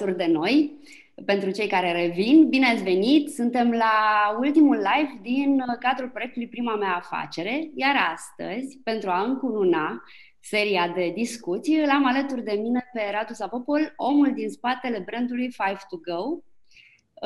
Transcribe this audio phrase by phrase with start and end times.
[0.00, 0.78] ați revenit alături de noi.
[1.24, 3.30] Pentru cei care revin, bine ați venit!
[3.30, 3.92] Suntem la
[4.38, 10.02] ultimul live din cadrul proiectului Prima mea afacere, iar astăzi, pentru a încununa
[10.40, 15.50] seria de discuții, îl am alături de mine pe Radu Sapopol, omul din spatele brandului
[15.50, 16.22] Five to Go.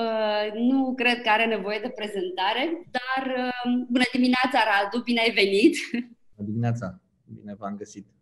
[0.03, 5.31] Uh, nu cred că are nevoie de prezentare, dar uh, bună dimineața, Radu, bine ai
[5.31, 5.77] venit!
[6.37, 7.01] Bună dimineața!
[7.25, 8.14] Bine v-am găsit!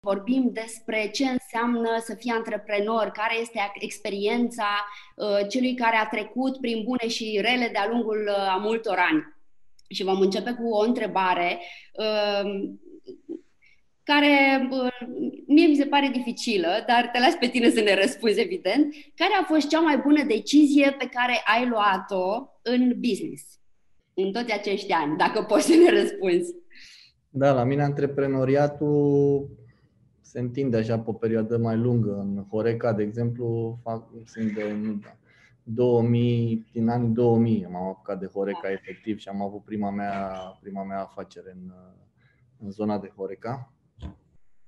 [0.00, 6.60] Vorbim despre ce înseamnă să fii antreprenor, care este experiența uh, celui care a trecut
[6.60, 9.36] prin bune și rele de-a lungul uh, a multor ani.
[9.88, 11.58] Și vom începe cu o întrebare
[11.92, 12.70] uh,
[14.02, 14.68] care
[15.46, 18.94] mie mi se pare dificilă, dar te las pe tine să ne răspunzi, evident.
[19.14, 23.42] Care a fost cea mai bună decizie pe care ai luat-o în business
[24.14, 26.54] în toți acești ani, dacă poți să ne răspunzi?
[27.30, 29.48] Da, la mine antreprenoriatul
[30.28, 32.18] se întinde așa pe o perioadă mai lungă.
[32.18, 34.74] În Horeca, de exemplu, fac, sunt de
[35.62, 40.84] 2000, din anii 2000 m-am apucat de Horeca efectiv și am avut prima mea, prima
[40.84, 41.72] mea afacere în,
[42.58, 43.72] în zona de Horeca.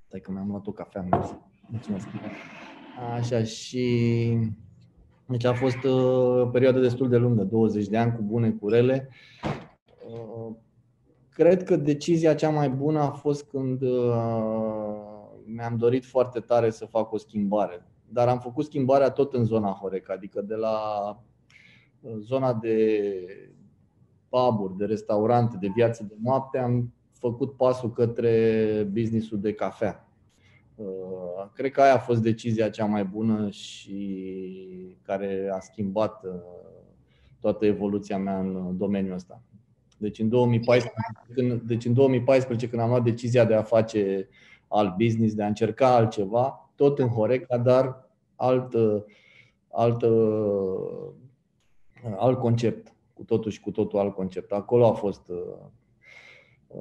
[0.07, 1.07] Stai că mi-am luat o cafea.
[1.69, 2.07] Mulțumesc.
[3.15, 4.37] Așa și
[5.27, 8.69] deci a fost uh, o perioadă destul de lungă, 20 de ani cu bune, cu
[8.69, 9.09] rele.
[10.09, 10.55] Uh,
[11.31, 15.10] cred că decizia cea mai bună a fost când uh,
[15.55, 17.87] mi-am dorit foarte tare să fac o schimbare.
[18.09, 20.79] Dar am făcut schimbarea tot în zona Horeca, adică de la
[22.19, 23.13] zona de
[24.29, 30.09] puburi, de restaurante, de viață de noapte, am făcut pasul către businessul de cafea.
[30.75, 36.31] Uh, cred că aia a fost decizia cea mai bună și care a schimbat uh,
[37.41, 39.43] toată evoluția mea în domeniul ăsta.
[39.99, 40.93] Deci în 2014,
[41.35, 44.29] când, deci în 2014 când am luat decizia de a face
[44.71, 48.75] alt business, de a încerca altceva, tot în Horeca, dar alt,
[49.69, 50.03] alt,
[52.17, 54.53] alt concept, cu totul și cu totul alt concept.
[54.53, 55.31] Acolo a fost.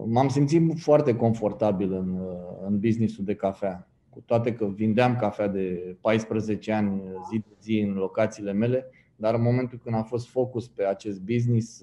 [0.06, 2.20] M-am simțit foarte confortabil în,
[2.66, 3.88] în businessul de cafea.
[4.10, 7.02] Cu toate că vindeam cafea de 14 ani
[7.32, 11.22] zi de zi în locațiile mele, dar în momentul când a fost focus pe acest
[11.22, 11.82] business,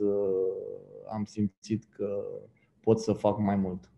[1.09, 2.25] am simțit că
[2.81, 3.91] pot să fac mai mult.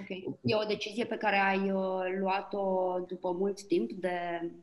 [0.00, 0.08] Ok.
[0.42, 4.10] E o decizie pe care ai uh, luat-o după mult timp de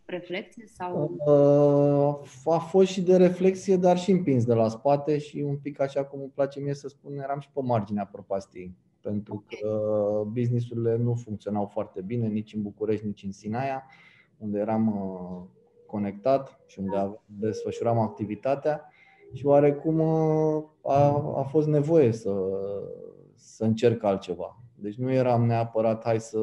[0.05, 0.65] reflexie?
[0.67, 1.17] sau?
[1.25, 5.79] Uh, a fost și de reflexie, dar și împins de la spate și un pic
[5.79, 8.75] așa cum îmi place mie să spun, eram și pe marginea prăpastiei.
[9.01, 9.59] Pentru okay.
[9.61, 13.83] că businessurile nu funcționau foarte bine nici în București, nici în Sinaia,
[14.37, 15.43] unde eram uh,
[15.85, 18.87] conectat și unde desfășuram activitatea
[19.33, 20.01] și oarecum
[20.83, 21.05] a,
[21.35, 22.33] a fost nevoie să,
[23.35, 24.62] să încerc altceva.
[24.75, 26.39] Deci nu eram neapărat hai să,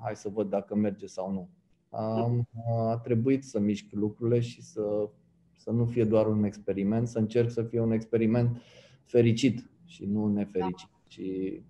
[0.00, 1.48] hai să văd dacă merge sau nu.
[1.90, 2.48] Am,
[2.88, 5.08] a trebuit să mișc lucrurile și să,
[5.56, 8.62] să nu fie doar un experiment, să încerc să fie un experiment
[9.04, 10.88] fericit și nu nefericit.
[10.92, 11.04] Da.
[11.08, 11.60] Și,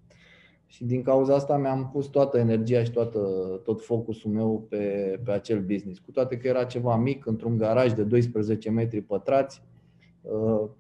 [0.67, 3.21] și din cauza asta mi-am pus toată energia și toată,
[3.65, 5.99] tot focusul meu pe, pe acel business.
[5.99, 9.74] Cu toate că era ceva mic, într-un garaj de 12 metri pătrați, Uh,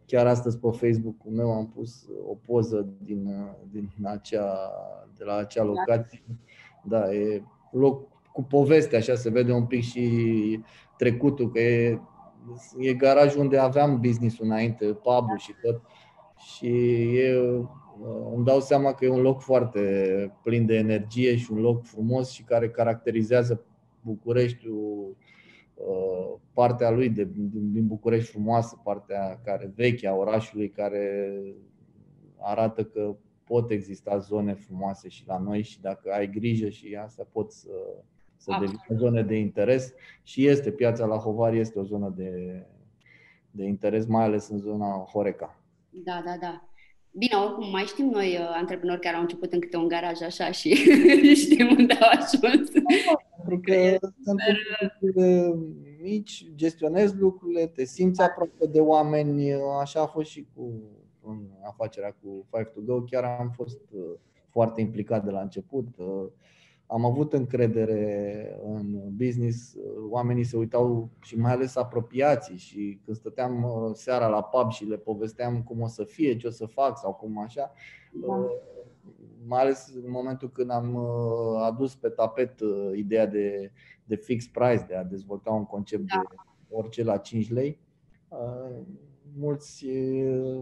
[0.06, 4.70] chiar astăzi pe Facebook-ul meu am pus o poză din, uh, din acea,
[5.16, 6.22] de la acea locație.
[6.84, 10.60] Da, e loc cu poveste, așa se vede un pic și
[10.96, 12.00] trecutul, că e,
[12.78, 15.82] e garajul unde aveam business-ul înainte, pub și tot.
[16.36, 16.68] Și
[17.16, 17.64] e, uh,
[18.34, 22.30] îmi dau seama că e un loc foarte plin de energie și un loc frumos
[22.30, 23.64] și care caracterizează
[24.00, 25.23] Bucureștiul Uh,
[26.52, 31.32] partea lui de, din, din București frumoasă, partea care veche a orașului, care
[32.38, 37.28] arată că pot exista zone frumoase și la noi și dacă ai grijă și asta
[37.32, 37.70] pot să,
[38.36, 39.92] să devină zone de interes
[40.22, 42.62] și este piața la Hovar este o zonă de,
[43.50, 45.60] de interes, mai ales în zona Horeca.
[45.90, 46.68] Da, da, da.
[47.10, 50.50] Bine, oricum mai știm noi uh, antreprenori care au început în câte un garaj așa
[50.50, 50.74] și
[51.42, 52.70] știm unde au ajuns.
[53.60, 54.40] Pentru că sunt
[54.80, 55.54] lucrurile
[56.02, 59.52] mici, gestionezi lucrurile, te simți aproape de oameni.
[59.80, 60.82] Așa a fost și cu
[61.26, 63.02] în afacerea cu Five to Go.
[63.02, 64.14] Chiar am fost uh,
[64.48, 65.86] foarte implicat de la început.
[65.96, 66.26] Uh,
[66.86, 69.76] am avut încredere în business,
[70.10, 74.84] oamenii se uitau și mai ales apropiații și când stăteam uh, seara la pub și
[74.84, 77.72] le povesteam cum o să fie, ce o să fac sau cum așa,
[78.12, 78.46] da.
[79.46, 83.72] Mai ales în momentul când am uh, adus pe tapet uh, ideea de,
[84.04, 86.22] de fix price, de a dezvolta un concept da.
[86.28, 86.36] de
[86.70, 87.78] orice la 5 lei,
[89.36, 89.86] mulți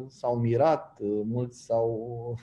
[0.09, 2.37] s-au mirat, mulți s-au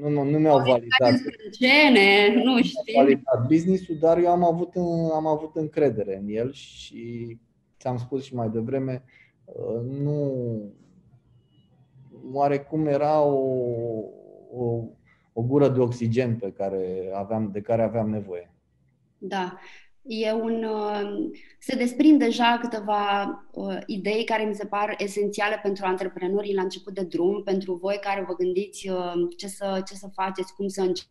[0.00, 1.20] nu, nu, nu mi-au validat.
[1.50, 2.94] Scene, nu știu.
[2.94, 4.76] Validat business-ul, dar eu am avut,
[5.14, 7.38] am avut încredere în el și
[7.78, 9.04] ți-am spus și mai devreme,
[9.82, 10.32] nu
[12.32, 13.38] oarecum era o,
[14.56, 14.84] o,
[15.32, 18.50] o gură de oxigen pe care aveam, de care aveam nevoie.
[19.18, 19.58] Da.
[20.02, 25.86] E un, uh, se desprind deja câteva uh, idei care mi se par esențiale pentru
[25.86, 30.08] antreprenorii la început de drum, pentru voi care vă gândiți uh, ce să, ce să
[30.14, 31.10] faceți, cum să începeți.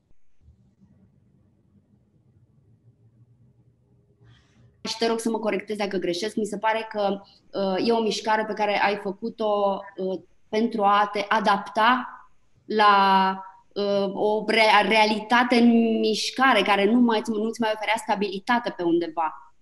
[4.83, 6.35] Și te rog să mă corectezi dacă greșesc.
[6.35, 7.21] Mi se pare că
[7.53, 12.07] uh, e o mișcare pe care ai făcut-o uh, pentru a te adapta
[12.75, 12.95] la
[13.73, 19.55] uh, o re- realitate în mișcare care nu mai, nu-ți mai oferea stabilitate pe undeva.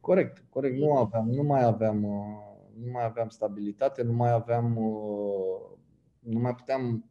[0.00, 0.76] Corect, corect.
[0.76, 5.76] Nu aveam, nu mai aveam, uh, nu mai aveam stabilitate, nu mai aveam, uh,
[6.18, 7.04] nu mai puteam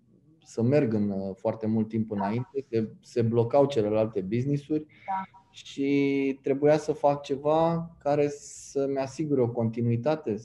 [0.44, 5.40] să merg în uh, foarte mult timp înainte, se, se blocau celelalte business-uri da.
[5.50, 10.36] și trebuia să fac ceva care să-mi asigure o continuitate.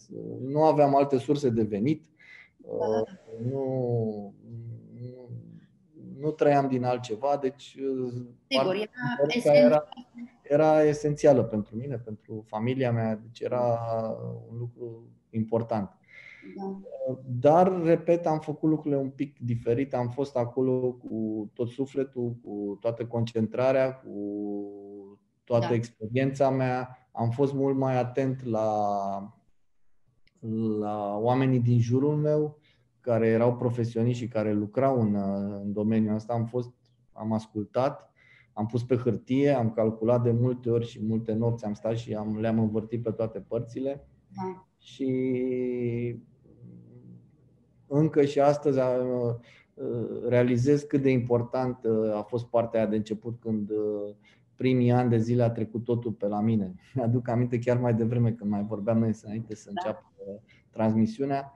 [0.41, 2.05] Nu aveam alte surse de venit,
[2.79, 3.03] da.
[3.51, 4.35] nu,
[6.19, 8.75] nu trăiam din altceva, deci uh, Sigur,
[9.45, 9.89] era, era,
[10.43, 13.79] era esențială pentru mine, pentru familia mea, deci era
[14.51, 15.99] un lucru important.
[16.57, 16.79] Da.
[17.27, 22.79] Dar, repet, am făcut lucrurile un pic diferit, am fost acolo cu tot sufletul, cu
[22.81, 24.13] toată concentrarea, cu
[25.45, 25.75] toată da.
[25.75, 29.38] experiența mea, am fost mult mai atent la,
[30.79, 32.59] la oamenii din jurul meu,
[33.01, 35.15] care erau profesioniști și care lucrau în,
[35.63, 36.73] în domeniul ăsta, am fost,
[37.13, 38.13] am ascultat,
[38.53, 42.15] am pus pe hârtie, am calculat de multe ori și multe nopți am stat și
[42.15, 44.09] am, le-am învârtit pe toate părțile.
[44.37, 44.67] Da.
[44.79, 46.23] Și
[47.87, 48.79] încă și astăzi
[50.29, 51.79] realizez cât de important
[52.15, 53.71] a fost partea aia de început când
[54.55, 56.75] primii ani de zile a trecut totul pe la mine.
[56.95, 59.73] Mi-aduc aminte chiar mai devreme când mai vorbeam noi înainte să da.
[59.75, 60.08] înceapă
[60.71, 61.53] transmisiunea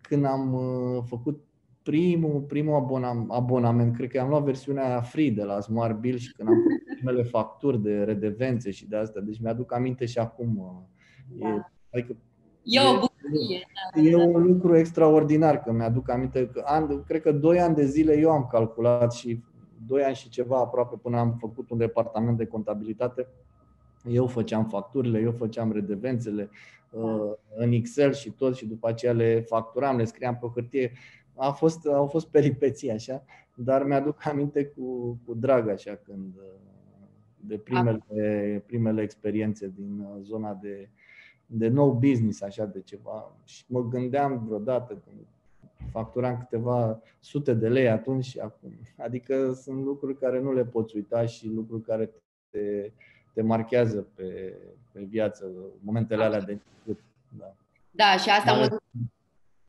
[0.00, 1.44] când am uh, făcut
[1.82, 6.32] primul, primul abonam, abonament, cred că am luat versiunea free de la Smart Bill și
[6.32, 10.56] când am făcut primele facturi de redevențe și de asta, deci mi-aduc aminte și acum.
[10.58, 11.48] Uh, da.
[11.48, 11.62] E,
[11.92, 12.16] adică
[12.62, 13.66] E o bucurie.
[13.94, 17.84] Da, e un lucru extraordinar că mi-aduc aminte că an, cred că doi ani de
[17.84, 19.42] zile eu am calculat și
[19.86, 23.28] doi ani și ceva aproape până am făcut un departament de contabilitate.
[24.08, 26.83] Eu făceam facturile, eu făceam redevențele, Uh,
[27.54, 30.92] în Excel și tot și după aceea le facturam, le scriam pe hârtie.
[31.34, 33.24] A fost, au fost peripeții așa,
[33.54, 36.64] dar mi-aduc aminte cu, cu drag așa când uh,
[37.46, 38.04] de primele,
[38.66, 40.88] primele experiențe din uh, zona de,
[41.46, 43.36] de nou business, așa de ceva.
[43.44, 45.26] Și mă gândeam vreodată când
[45.90, 48.72] facturam câteva sute de lei atunci și acum.
[48.96, 52.10] Adică sunt lucruri care nu le poți uita și lucruri care
[52.50, 52.92] te,
[53.32, 54.58] te marchează pe,
[54.94, 57.04] pe viață, momentele alea de început.
[57.38, 57.54] Da,
[57.90, 58.78] da și asta mă,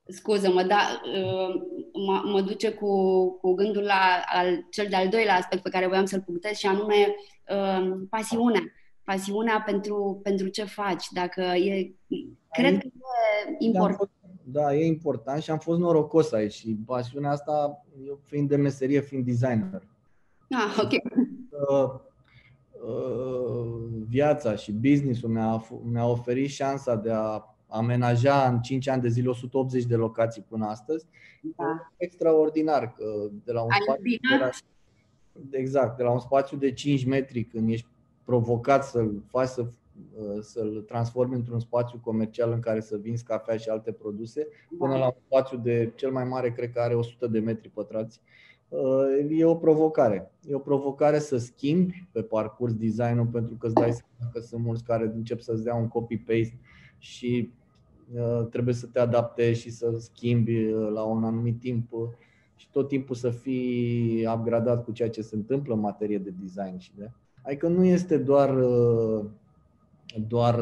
[0.08, 1.62] scuză-mă, da, uh,
[2.06, 6.06] mă, mă duce cu, cu gândul la al, cel de-al doilea aspect pe care voiam
[6.06, 7.16] să-l punctez și anume
[7.50, 8.64] uh, pasiunea.
[9.04, 11.06] Pasiunea pentru, pentru ce faci.
[11.14, 11.94] Dacă e,
[12.50, 12.88] cred că
[13.60, 14.10] e important.
[14.44, 19.00] Da, e important și am fost norocos aici și pasiunea asta, eu fiind de meserie,
[19.00, 19.82] fiind designer.
[20.50, 20.92] Ah, ok.
[22.86, 23.26] Uh,
[23.66, 29.08] Uh, viața și businessul mi-a, mi-a oferit șansa de a amenaja în 5 ani de
[29.08, 31.06] zile 180 de locații până astăzi.
[31.56, 31.92] Da.
[31.98, 34.50] Extraordinar că de la un spațiu de la,
[35.58, 37.88] exact, de la un spațiu de 5 metri când ești
[38.24, 43.58] provocat să-l faci să uh, să-l transformi într-un spațiu comercial în care să vinzi cafea
[43.58, 45.00] și alte produse, până da.
[45.00, 48.45] la un spațiu de cel mai mare, cred că are 100 de metri pătrați, Uh,
[49.30, 50.32] e o provocare.
[50.48, 54.64] E o provocare să schimbi pe parcurs designul pentru că îți dai seama că sunt
[54.64, 56.60] mulți care încep să-ți dea un copy-paste
[56.98, 57.52] și
[58.14, 61.92] uh, trebuie să te adaptezi și să schimbi uh, la un anumit timp
[62.56, 66.78] și tot timpul să fii upgradat cu ceea ce se întâmplă în materie de design.
[66.78, 67.12] Și de...
[67.42, 68.56] Adică nu este doar,
[70.28, 70.60] doar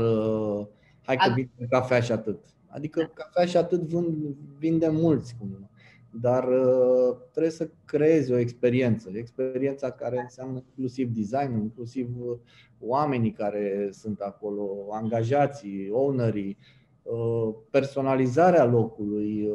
[1.04, 2.40] hai că vin cafea și atât.
[2.68, 5.36] Adică cafea și atât vând, vinde mulți.
[5.40, 5.70] Cum
[6.22, 12.38] dar uh, trebuie să creezi o experiență, experiența care înseamnă inclusiv design, inclusiv uh,
[12.80, 16.58] oamenii care sunt acolo, angajații, ownerii,
[17.04, 19.50] uh, personalizarea locului,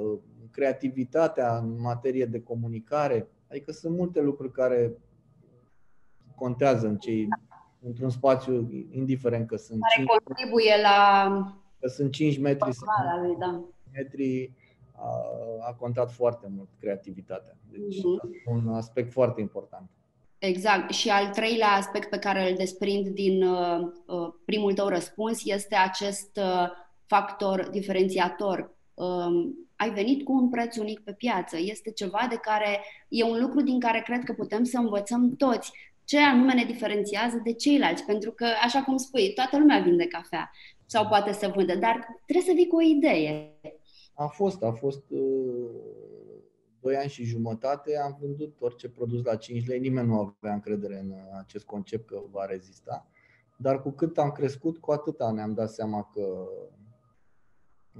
[0.50, 3.28] creativitatea în materie de comunicare.
[3.50, 4.92] Adică sunt multe lucruri care
[6.34, 7.28] contează în cei,
[7.80, 11.28] într-un spațiu, indiferent că sunt care 5, contribuie la
[11.80, 12.88] că sunt 5 metri sau
[13.22, 13.64] lui, da.
[13.92, 14.52] metri
[14.98, 17.56] a, a contat foarte mult creativitatea.
[17.70, 18.44] Deci, uh-huh.
[18.46, 19.90] un aspect foarte important.
[20.38, 20.92] Exact.
[20.92, 25.74] Și al treilea aspect pe care îl desprind din uh, uh, primul tău răspuns este
[25.74, 26.68] acest uh,
[27.06, 28.76] factor diferențiator.
[28.94, 31.56] Uh, ai venit cu un preț unic pe piață.
[31.58, 35.72] Este ceva de care e un lucru din care cred că putem să învățăm toți
[36.04, 38.04] ce anume ne diferențiază de ceilalți.
[38.04, 40.50] Pentru că, așa cum spui, toată lumea vinde cafea
[40.86, 43.57] sau poate să vândă, dar trebuie să vii cu o idee.
[44.20, 45.70] A fost, a fost uh,
[46.80, 50.98] 2 ani și jumătate, am vândut orice produs la 5 lei, nimeni nu avea încredere
[50.98, 53.06] în acest concept că va rezista.
[53.56, 56.48] Dar cu cât am crescut, cu atâta ne-am dat seama că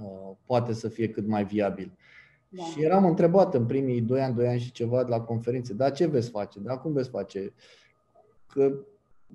[0.01, 1.97] uh, poate să fie cât mai viabil.
[2.49, 2.63] Da.
[2.63, 5.91] Și eram întrebat în primii 2 ani, 2 ani și ceva de la conferințe, dar
[5.91, 6.59] ce veți face?
[6.59, 7.53] Dar cum veți face?
[8.47, 8.73] Că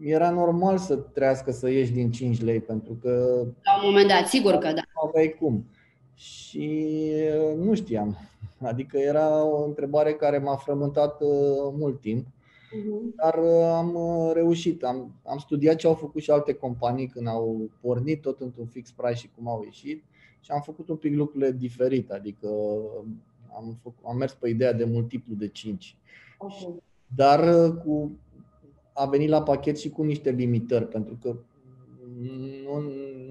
[0.01, 3.43] era normal să trească să ieși din 5 lei, pentru că...
[3.63, 4.83] La un moment dat, sigur că da.
[4.95, 5.67] Nu aveai cum.
[6.15, 7.01] Și
[7.51, 8.17] uh, nu știam.
[8.59, 11.29] Adică era o întrebare care m-a frământat uh,
[11.73, 12.27] mult timp.
[12.27, 13.15] Uh-huh.
[13.17, 13.99] Dar uh, am
[14.33, 18.67] reușit, am, am studiat ce au făcut și alte companii când au pornit tot într-un
[18.67, 20.05] fix price și cum au ieșit
[20.41, 22.49] și am făcut un pic lucrurile diferit, adică
[23.57, 25.97] am, făcut, am mers pe ideea de multiplu de 5.
[26.39, 26.83] Okay.
[27.15, 28.19] Dar cu
[28.93, 31.37] a venit la pachet și cu niște limitări, pentru că
[32.65, 32.81] nu,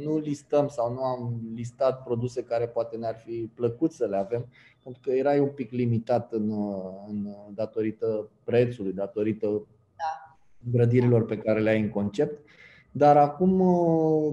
[0.03, 4.47] nu listăm sau nu am listat produse care poate ne-ar fi plăcut să le avem,
[4.83, 6.51] pentru că erai un pic limitat în,
[7.07, 9.47] în datorită prețului, datorită
[9.95, 10.37] da.
[10.71, 12.45] grădirilor pe care le ai în concept.
[12.91, 13.57] Dar acum,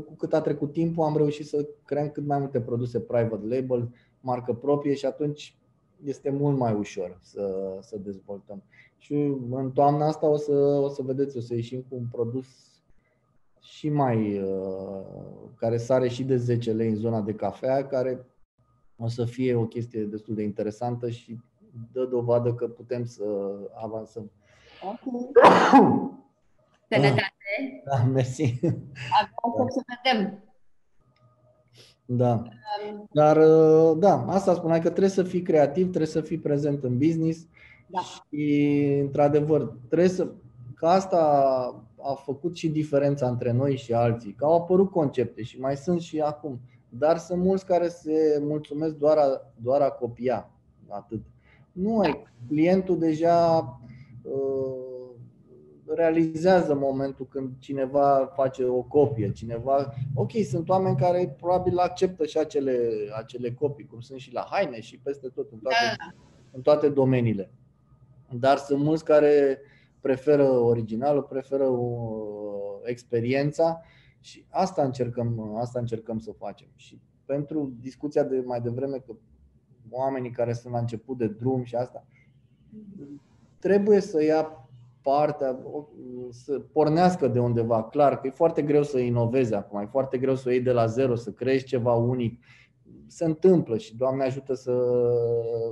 [0.06, 3.94] cu cât a trecut timpul, am reușit să creăm cât mai multe produse private label,
[4.20, 5.58] marcă proprie și atunci
[6.04, 8.62] este mult mai ușor să, să dezvoltăm.
[8.98, 9.14] Și
[9.50, 12.46] în toamna asta o să, o să vedeți, o să ieșim cu un produs
[13.60, 18.26] și mai uh, care sare și de 10 lei în zona de cafea, care
[18.96, 21.38] o să fie o chestie destul de interesantă și
[21.92, 23.24] dă dovadă că putem să
[23.74, 24.30] avansăm.
[26.88, 27.82] Sănătate!
[27.84, 28.60] Da, mersi!
[29.22, 29.70] Acum da.
[29.70, 30.44] să vedem.
[32.04, 32.32] Da.
[32.32, 36.84] Um, Dar, uh, da, asta spuneai că trebuie să fii creativ, trebuie să fii prezent
[36.84, 37.46] în business
[37.86, 38.00] da.
[38.00, 40.28] și, într-adevăr, trebuie să.
[40.74, 45.60] Că asta a făcut și diferența între noi și alții, că au apărut concepte și
[45.60, 46.60] mai sunt și acum.
[46.88, 50.50] Dar sunt mulți care se mulțumesc doar a, doar a copia.
[50.88, 51.22] Atât.
[51.72, 52.22] Nu ai.
[52.48, 53.58] Clientul deja
[54.22, 54.90] uh,
[55.94, 59.94] realizează momentul când cineva face o copie, cineva.
[60.14, 64.80] Ok, sunt oameni care probabil acceptă și acele, acele copii, cum sunt și la haine
[64.80, 66.22] și peste tot, în toate, da.
[66.50, 67.50] în toate domeniile.
[68.30, 69.58] Dar sunt mulți care
[70.00, 73.80] preferă originalul, preferă uh, experiența
[74.20, 76.68] și asta încercăm, asta încercăm să facem.
[76.74, 79.14] Și pentru discuția de mai devreme că
[79.90, 82.06] oamenii care sunt la început de drum și asta,
[83.58, 84.68] trebuie să ia
[85.02, 85.58] partea,
[86.30, 87.84] să pornească de undeva.
[87.84, 90.72] Clar că e foarte greu să inovezi acum, e foarte greu să o iei de
[90.72, 92.44] la zero, să creezi ceva unic.
[93.06, 94.72] Se întâmplă și Doamne ajută să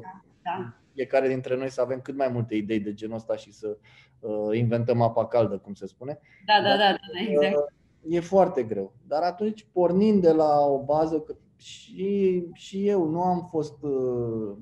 [0.03, 0.75] da, da.
[0.99, 3.77] Fiecare dintre noi să avem cât mai multe idei de genul ăsta și să
[4.21, 6.21] uh, inventăm apa caldă, cum se spune.
[6.47, 7.57] Da, da, da, da exact.
[7.57, 8.93] Uh, e foarte greu.
[9.07, 14.57] Dar atunci, pornind de la o bază, că și, și eu nu am fost uh,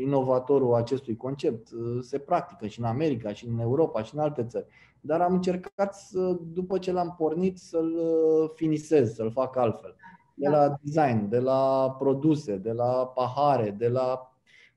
[0.00, 1.70] inovatorul acestui concept.
[1.70, 4.66] Uh, se practică și în America, și în Europa, și în alte țări.
[5.00, 9.96] Dar am încercat, să, după ce l-am pornit, să-l uh, finisez, să-l fac altfel.
[10.34, 14.31] De la design, de la produse, de la pahare, de la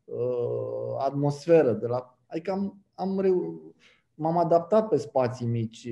[0.05, 2.17] uh, atmosferă, de la.
[2.27, 3.73] Adică am, am reu-
[4.15, 5.89] m-am adaptat pe spații mici.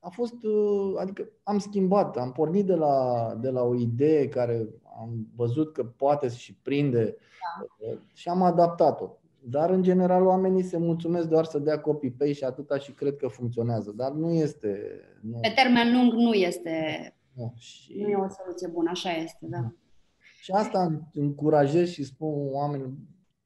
[0.00, 4.68] A fost, uh, adică am schimbat, am pornit de la, de la o idee care
[5.00, 7.66] am văzut că poate și prinde da.
[7.78, 9.10] Uh, și am adaptat-o.
[9.48, 13.28] Dar, în general, oamenii se mulțumesc doar să dea copy-paste și atâta și cred că
[13.28, 13.92] funcționează.
[13.96, 15.00] Dar nu este.
[15.20, 15.38] Nu.
[15.40, 16.70] Pe termen lung nu este.
[17.32, 17.98] Nu, și...
[18.00, 19.72] nu e o soluție bună, așa este, da.
[20.40, 22.92] Și asta încurajez și spun oamenilor,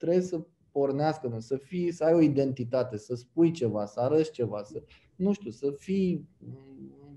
[0.01, 0.41] trebuie să
[0.73, 4.83] pornească, să fii, să ai o identitate, să spui ceva, să arăți ceva, să,
[5.17, 6.29] nu știu, să fii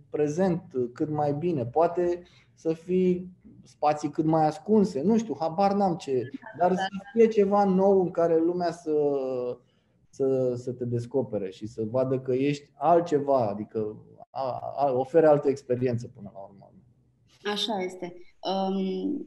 [0.09, 0.61] prezent
[0.93, 1.65] cât mai bine.
[1.65, 2.21] Poate
[2.53, 3.29] să fii
[3.63, 8.11] spații cât mai ascunse, nu știu, habar n-am ce, dar să fie ceva nou în
[8.11, 8.93] care lumea să,
[10.09, 13.97] să, să te descopere și să vadă că ești altceva, adică
[14.29, 16.71] a, a, ofere altă experiență până la urmă.
[17.43, 18.13] Așa este.
[18.39, 19.25] Um,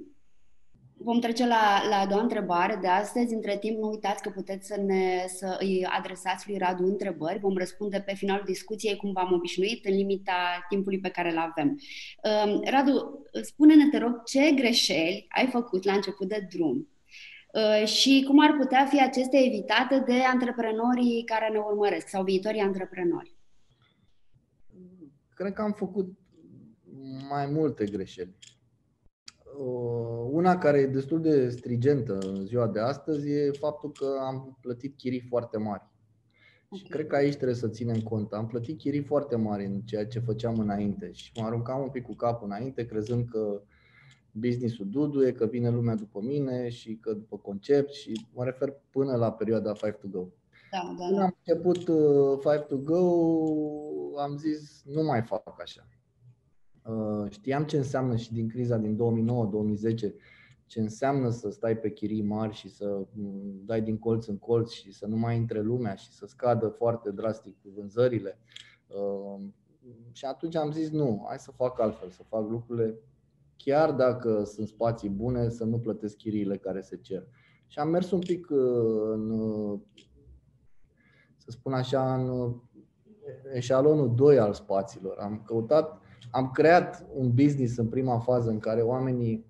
[1.06, 3.34] Vom trece la, la a doua întrebare de astăzi.
[3.34, 7.38] Între timp, nu uitați că puteți să, ne, să îi adresați lui Radu întrebări.
[7.38, 11.68] Vom răspunde pe finalul discuției cum v-am obișnuit, în limita timpului pe care îl avem.
[11.68, 16.88] Um, Radu, spune-ne, te rog, ce greșeli ai făcut la început de drum
[17.84, 23.34] și cum ar putea fi acestea evitate de antreprenorii care ne urmăresc sau viitorii antreprenori?
[25.34, 26.18] Cred că am făcut
[27.28, 28.34] mai multe greșeli.
[30.30, 34.96] Una care e destul de strigentă în ziua de astăzi e faptul că am plătit
[34.96, 35.82] chirii foarte mari.
[36.68, 36.78] Okay.
[36.78, 38.32] Și cred că aici trebuie să ținem cont.
[38.32, 42.02] Am plătit chirii foarte mari în ceea ce făceam înainte și mă aruncam un pic
[42.02, 43.62] cu capul înainte, crezând că
[44.30, 49.16] businessul duduie, că vine lumea după mine și că după concept și mă refer până
[49.16, 50.26] la perioada 5 to go.
[50.70, 51.24] Da, da, Când da.
[51.24, 55.86] am început 5 uh, to go, am zis nu mai fac așa.
[56.88, 58.98] Uh, știam ce înseamnă și din criza din
[60.12, 60.14] 2009-2010
[60.66, 64.70] ce înseamnă să stai pe chirii mari și să mm, dai din colț în colț
[64.70, 68.38] și să nu mai intre lumea și să scadă foarte drastic vânzările.
[68.86, 69.44] Uh,
[70.12, 72.98] și atunci am zis nu, hai să fac altfel, să fac lucrurile
[73.56, 77.26] chiar dacă sunt spații bune, să nu plătesc chiriile care se cer.
[77.66, 79.30] Și am mers un pic uh, în,
[81.36, 82.54] să spun așa, în
[83.52, 85.18] eșalonul 2 al spațiilor.
[85.18, 89.46] Am căutat, am creat un business în prima fază în care oamenii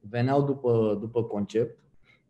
[0.00, 1.78] veneau după, după concept,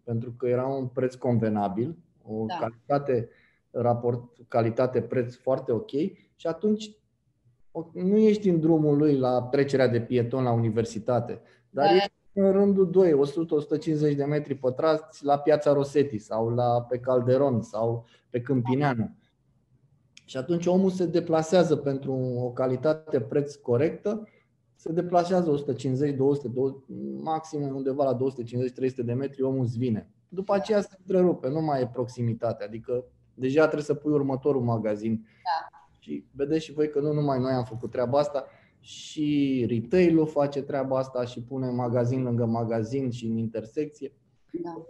[0.04, 2.54] pentru că era un preț convenabil, o da.
[2.54, 3.28] calitate,
[3.70, 5.90] raport calitate-preț foarte ok
[6.36, 6.90] și atunci
[7.92, 11.94] nu ești în drumul lui la trecerea de pieton la universitate, dar da.
[11.94, 13.12] ești în rândul 2,
[14.12, 19.10] 100-150 de metri pătrați la piața Rosetti sau la, pe Calderon sau pe Câmpineanu.
[20.30, 24.28] Și atunci omul se deplasează pentru o calitate preț corectă
[24.74, 26.84] se deplasează 150, 200, 200
[27.22, 30.10] maxim undeva la 250-300 de metri, omul îți vine.
[30.28, 35.26] După aceea se întrerupe, nu mai e proximitate, adică deja trebuie să pui următorul magazin.
[35.26, 35.88] Da.
[35.98, 38.46] Și vedeți și voi că nu numai noi am făcut treaba asta,
[38.80, 44.12] și retail-ul face treaba asta și pune magazin lângă magazin și în intersecție.
[44.62, 44.86] Da.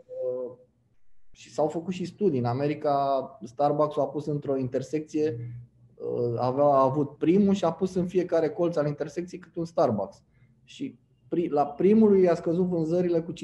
[1.32, 2.38] Uh, și s-au făcut și studii.
[2.38, 5.36] În America, Starbucks a pus într-o intersecție
[6.00, 9.64] Uh, avea, a avut primul și a pus în fiecare colț al intersecției cât un
[9.64, 10.22] Starbucks.
[10.64, 10.98] Și
[11.48, 13.36] la primul i-a scăzut vânzările cu 15%,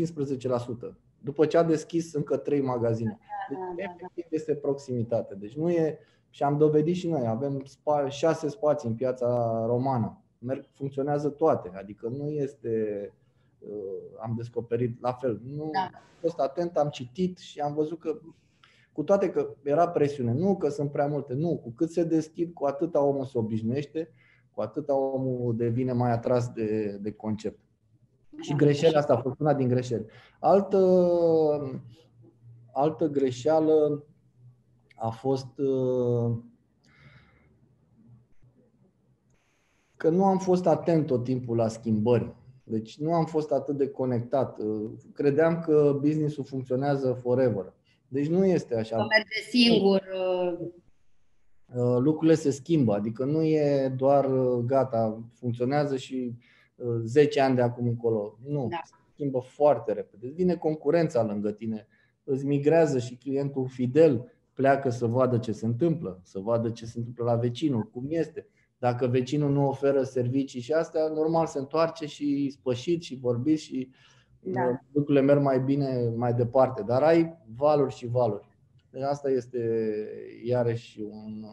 [1.19, 3.19] după ce a deschis încă trei magazine.
[3.49, 4.23] Deci, da, da, da.
[4.29, 5.35] este proximitate.
[5.35, 5.99] Deci nu e,
[6.31, 10.21] și am dovedit și noi, avem spa, șase spații în piața romană.
[10.39, 13.26] Merg, funcționează toate, adică nu este uh,
[14.23, 15.41] am descoperit la fel.
[15.45, 15.81] Nu da.
[15.81, 18.21] am fost atent, am citit și am văzut că
[18.93, 22.53] cu toate că era presiune, nu că sunt prea multe, nu, cu cât se deschid,
[22.53, 24.11] cu atâta omul se obișnuiește,
[24.51, 27.59] cu atâta omul devine mai atras de, de concept.
[28.41, 30.07] Și greșeala asta a fost una din greșeli.
[30.41, 30.79] Altă,
[32.73, 34.05] altă greșeală
[34.95, 36.37] a fost uh,
[39.97, 42.35] că nu am fost atent tot timpul la schimbări.
[42.69, 44.59] Deci nu am fost atât de conectat.
[44.59, 47.73] Uh, credeam că businessul funcționează forever.
[48.09, 48.97] Deci nu este așa.
[48.97, 50.03] Că merge singur.
[50.15, 50.69] Uh,
[51.75, 56.35] uh, lucrurile se schimbă, adică nu e doar uh, gata, funcționează și
[57.03, 58.39] 10 ani de acum încolo.
[58.47, 58.81] Nu, da.
[58.85, 60.29] se schimbă foarte repede.
[60.29, 61.87] Vine concurența lângă tine,
[62.25, 66.99] îți migrează și clientul fidel pleacă să vadă ce se întâmplă, să vadă ce se
[66.99, 68.47] întâmplă la vecinul, cum este.
[68.79, 73.91] Dacă vecinul nu oferă servicii și astea, normal se întoarce și spășit și vorbit și
[74.41, 74.81] da.
[74.93, 78.49] lucrurile merg mai bine mai departe, dar ai valuri și valuri.
[78.91, 79.59] Deci asta este
[80.45, 81.45] iarăși un...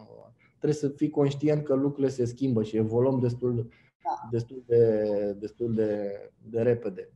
[0.58, 3.68] Trebuie să fii conștient că lucrurile se schimbă și evoluăm destul,
[4.02, 4.28] da.
[4.30, 5.02] destul, de,
[5.38, 6.10] destul de,
[6.42, 7.10] de repede.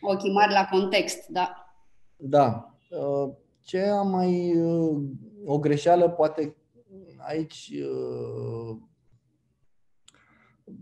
[0.00, 1.76] Ochii mari la context, da.
[2.16, 2.74] Da.
[3.60, 4.54] Ce am mai...
[5.44, 6.56] O greșeală poate
[7.18, 7.72] aici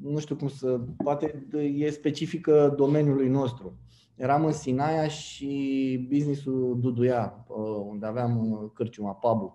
[0.02, 3.76] nu știu cum să, poate e specifică domeniului nostru
[4.22, 9.52] eram în Sinaia și businessul duduia, uh, unde aveam uh, cârciuma, pub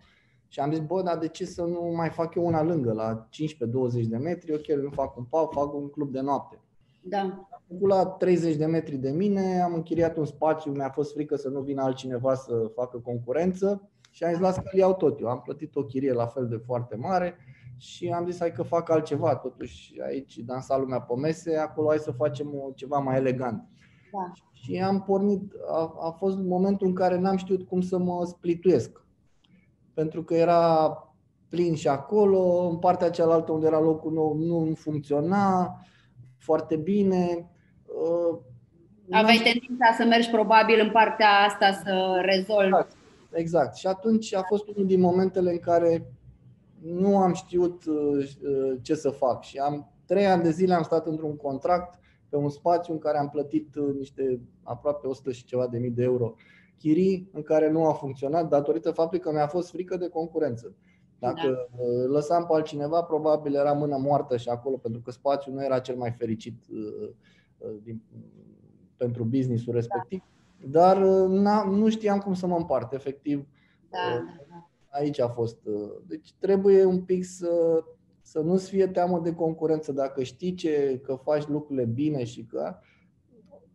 [0.48, 3.28] Și am zis, bă, dar de ce să nu mai fac eu una lângă, la
[4.02, 6.60] 15-20 de metri, ok, nu fac un pub, fac un club de noapte.
[7.04, 7.20] Da.
[7.20, 11.36] Am făcut la 30 de metri de mine, am închiriat un spațiu, mi-a fost frică
[11.36, 15.28] să nu vină altcineva să facă concurență și am zis, las că iau tot eu.
[15.28, 17.36] Am plătit o chirie la fel de foarte mare
[17.78, 21.98] și am zis, hai că fac altceva, totuși aici dansa lumea pe mese, acolo hai
[21.98, 23.64] să facem o, ceva mai elegant.
[24.12, 24.32] Da.
[24.52, 29.06] Și am pornit, a, a fost momentul în care n-am știut cum să mă splituiesc.
[29.94, 30.92] Pentru că era
[31.50, 35.76] plin și acolo, în partea cealaltă unde era locul nou nu funcționa
[36.38, 37.50] foarte bine.
[37.86, 38.38] Uh,
[39.12, 42.68] Aveai tendința să mergi probabil în partea asta să rezolvi.
[42.68, 42.96] Exact.
[43.32, 43.76] exact.
[43.76, 46.12] Și atunci a fost unul din momentele în care
[46.88, 47.96] nu am știut uh,
[48.42, 52.36] uh, ce să fac și am trei ani de zile am stat într-un contract pe
[52.36, 56.04] un spațiu în care am plătit uh, niște aproape 100 și ceva de mii de
[56.04, 56.36] euro
[56.78, 60.76] chirii în care nu a funcționat datorită faptului că mi-a fost frică de concurență.
[61.20, 61.84] Dacă da.
[62.08, 65.96] lăsam pe altcineva, probabil era mână moartă și acolo, pentru că spațiul nu era cel
[65.96, 66.66] mai fericit
[67.84, 68.02] din,
[68.98, 70.24] pentru businessul respectiv.
[70.66, 70.94] Da.
[70.94, 70.98] Dar
[71.66, 73.48] nu știam cum să mă împart, efectiv.
[73.90, 74.47] Da, da, da.
[74.90, 75.58] Aici a fost.
[76.08, 77.84] Deci trebuie un pic să
[78.28, 79.92] să nu-ți fie teamă de concurență.
[79.92, 82.76] Dacă știi ce, că faci lucrurile bine și că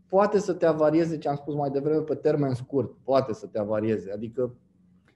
[0.06, 3.58] poate să te avarieze, ce am spus mai devreme, pe termen scurt, poate să te
[3.58, 4.12] avarieze.
[4.12, 4.54] Adică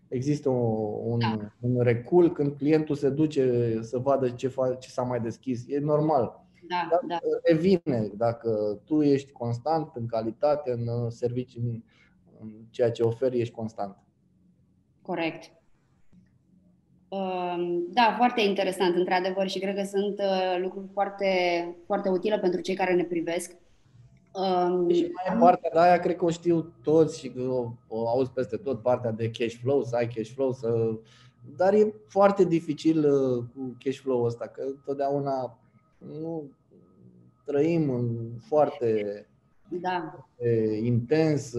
[0.08, 1.52] există un, da.
[1.60, 5.64] un recul când clientul se duce să vadă ce, fa, ce s-a mai deschis.
[5.68, 6.44] E normal.
[6.68, 7.18] Da, Dar da.
[7.42, 11.82] revine dacă tu ești constant în calitate, în servicii, în,
[12.40, 13.96] în ceea ce oferi, ești constant.
[15.02, 15.55] Corect.
[17.16, 21.28] Ehm, da, foarte interesant, într-adevăr, și cred că sunt uh, lucruri foarte,
[21.86, 23.56] foarte utile pentru cei care ne privesc.
[24.32, 28.30] Um, și mai partea de aia, cred că o știu toți și o, o auzi
[28.30, 30.98] peste tot, partea de cash flow, să ai cash flow, să...
[31.56, 35.58] dar e foarte dificil uh, cu cash flow ăsta, că totdeauna
[35.98, 36.50] nu
[37.44, 39.26] trăim în foarte
[39.68, 40.26] da.
[40.82, 41.54] intens,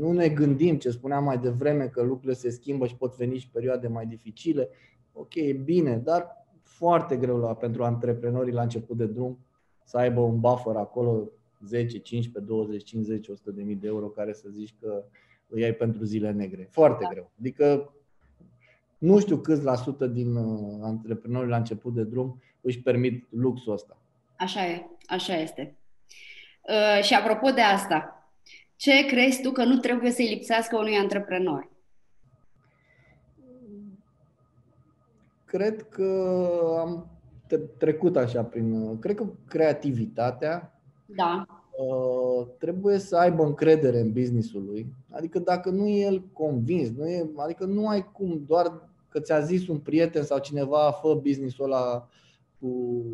[0.00, 3.50] nu ne gândim ce spuneam mai devreme că lucrurile se schimbă și pot veni și
[3.50, 4.68] perioade mai dificile.
[5.12, 9.38] Ok, e bine, dar foarte greu la, pentru antreprenorii la început de drum
[9.84, 11.30] să aibă un buffer acolo
[11.66, 15.04] 10, 15, 20, 50, 100 de mii de euro care să zici că
[15.48, 16.68] îi ai pentru zile negre.
[16.70, 17.08] Foarte da.
[17.08, 17.30] greu.
[17.38, 17.94] Adică
[18.98, 23.72] nu știu câți la sută din uh, antreprenorii la început de drum își permit luxul
[23.72, 23.98] ăsta.
[24.36, 25.76] Așa e, așa este.
[26.68, 28.28] Uh, și apropo de asta,
[28.76, 31.68] ce crezi tu că nu trebuie să-i lipsească unui antreprenor?
[35.44, 36.38] Cred că
[36.80, 37.08] am
[37.78, 38.98] trecut așa prin.
[38.98, 40.74] Cred că creativitatea
[41.06, 41.46] da.
[41.78, 44.86] Uh, trebuie să aibă încredere în businessul lui.
[45.10, 49.40] Adică dacă nu e el convins, nu e, adică nu ai cum, doar că ți-a
[49.40, 52.08] zis un prieten sau cineva fă businessul ăla
[52.60, 53.04] cu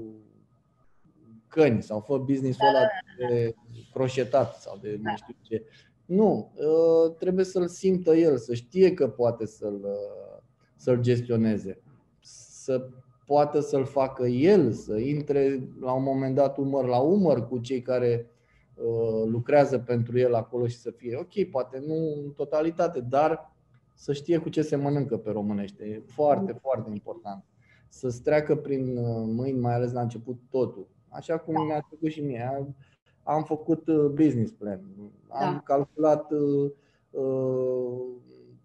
[1.50, 2.86] căni sau fă business-ul ăla
[3.28, 3.54] de
[3.92, 5.64] croșetat sau de nu știu ce.
[6.04, 10.42] Nu, ă, trebuie să-l simtă el, să știe că poate să-l, ă,
[10.76, 11.82] să-l gestioneze,
[12.20, 12.88] să
[13.26, 17.82] poată să-l facă el, să intre la un moment dat umăr la umăr cu cei
[17.82, 18.30] care
[18.78, 23.54] ă, lucrează pentru el acolo și să fie ok, poate nu în totalitate, dar
[23.94, 25.84] să știe cu ce se mănâncă pe românește.
[25.84, 27.44] E foarte, foarte important.
[27.88, 28.94] Să-ți treacă prin
[29.34, 31.60] mâini, mai ales la început, totul așa cum da.
[31.60, 32.74] mi-a trecut și mie.
[33.22, 34.80] Am făcut uh, business plan,
[35.28, 35.60] am da.
[35.64, 36.70] calculat uh,
[37.10, 38.00] uh,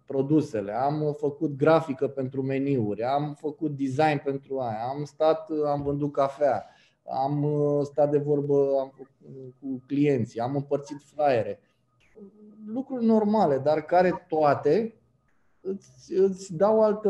[0.06, 6.12] produsele, am făcut grafică pentru meniuri, am făcut design pentru aia, am stat, am vândut
[6.12, 6.66] cafea,
[7.08, 8.92] am uh, stat de vorbă am
[9.60, 11.60] cu clienții, am împărțit flyere.
[12.66, 15.00] Lucruri normale, dar care toate
[15.60, 17.04] îți, îți dau alt,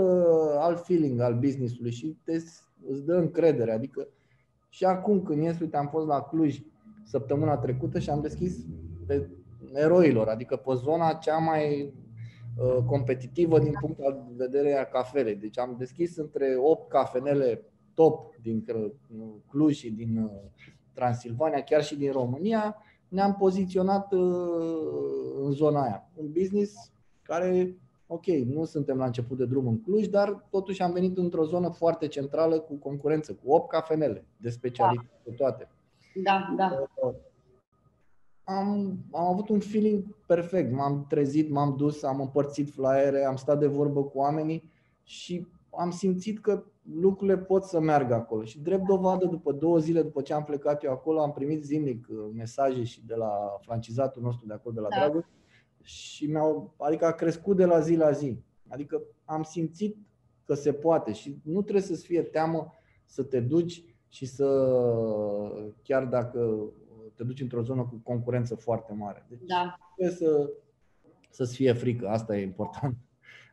[0.59, 2.33] alt feeling al businessului și te,
[2.89, 3.73] îți dă încredere.
[3.73, 4.09] Adică
[4.77, 6.61] și acum când ies, uite, am fost la Cluj
[7.05, 8.57] săptămâna trecută și am deschis
[9.07, 9.31] pe
[9.73, 11.93] eroilor, adică pe zona cea mai
[12.57, 14.05] uh, competitivă din punct de
[14.37, 15.35] vedere a cafelei.
[15.35, 17.63] Deci am deschis între 8 cafenele
[17.95, 18.65] top din
[19.49, 20.31] Cluj și din uh,
[20.93, 22.77] Transilvania, chiar și din România,
[23.09, 24.21] ne-am poziționat uh,
[25.43, 26.11] în zona aia.
[26.15, 30.93] Un business care ok, nu suntem la început de drum în Cluj, dar totuși am
[30.93, 35.35] venit într-o zonă foarte centrală cu concurență, cu 8 cafenele de specialitate da.
[35.37, 35.69] toate.
[36.23, 36.87] Da, da.
[38.45, 40.73] Am, am avut un feeling perfect.
[40.73, 44.71] M-am trezit, m-am dus, am împărțit flyere, am stat de vorbă cu oamenii
[45.03, 48.45] și am simțit că lucrurile pot să meargă acolo.
[48.45, 52.07] Și drept dovadă, după două zile după ce am plecat eu acolo, am primit zilnic
[52.11, 54.97] uh, mesaje și de la francizatul nostru de acolo, de la da.
[54.97, 55.25] Dragoș,
[55.87, 58.39] și mi-au, adică a crescut de la zi la zi.
[58.69, 59.97] Adică am simțit
[60.45, 62.73] că se poate și nu trebuie să-ți fie teamă
[63.05, 64.49] să te duci și să,
[65.83, 66.71] chiar dacă
[67.15, 69.27] te duci într-o zonă cu concurență foarte mare.
[69.29, 69.79] Deci da.
[69.97, 70.51] trebuie să,
[71.31, 72.97] să-ți fie frică, asta e important.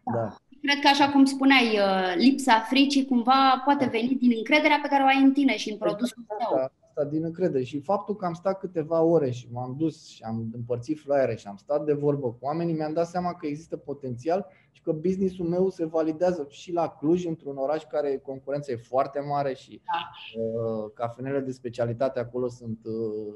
[0.04, 0.12] Da.
[0.14, 0.36] da.
[0.62, 5.04] Cred că, așa cum spuneai, uh, lipsa fricii cumva poate veni din încrederea pe care
[5.04, 6.58] o ai în tine și în produsul tău.
[6.58, 10.24] Da, asta din încredere și faptul că am stat câteva ore și m-am dus și
[10.24, 13.78] am împărțit flyere și am stat de vorbă cu oamenii, mi-am dat seama că există
[13.78, 18.76] potențial și că businessul meu se validează și la Cluj, într-un oraș care concurența e
[18.76, 20.42] foarte mare și da.
[20.42, 23.34] uh, cafenele de specialitate acolo sunt uh,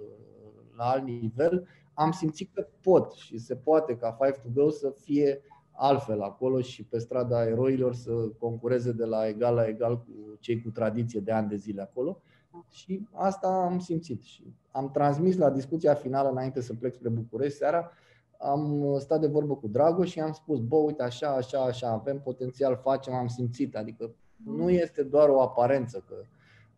[0.77, 4.89] la alt nivel, am simțit că pot și se poate ca Five to Go să
[4.89, 5.41] fie
[5.71, 10.61] altfel acolo și pe strada eroilor să concureze de la egal la egal cu cei
[10.61, 12.21] cu tradiție de ani de zile acolo.
[12.69, 14.21] Și asta am simțit.
[14.21, 17.91] Și am transmis la discuția finală, înainte să plec spre București seara,
[18.39, 22.19] am stat de vorbă cu Dragoș și am spus, bă, uite, așa, așa, așa, avem
[22.19, 23.75] potențial, facem, am simțit.
[23.75, 24.15] Adică
[24.45, 26.03] nu este doar o aparență.
[26.07, 26.15] Că...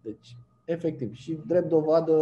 [0.02, 1.16] Deci, efectiv.
[1.16, 2.14] Și drept dovadă,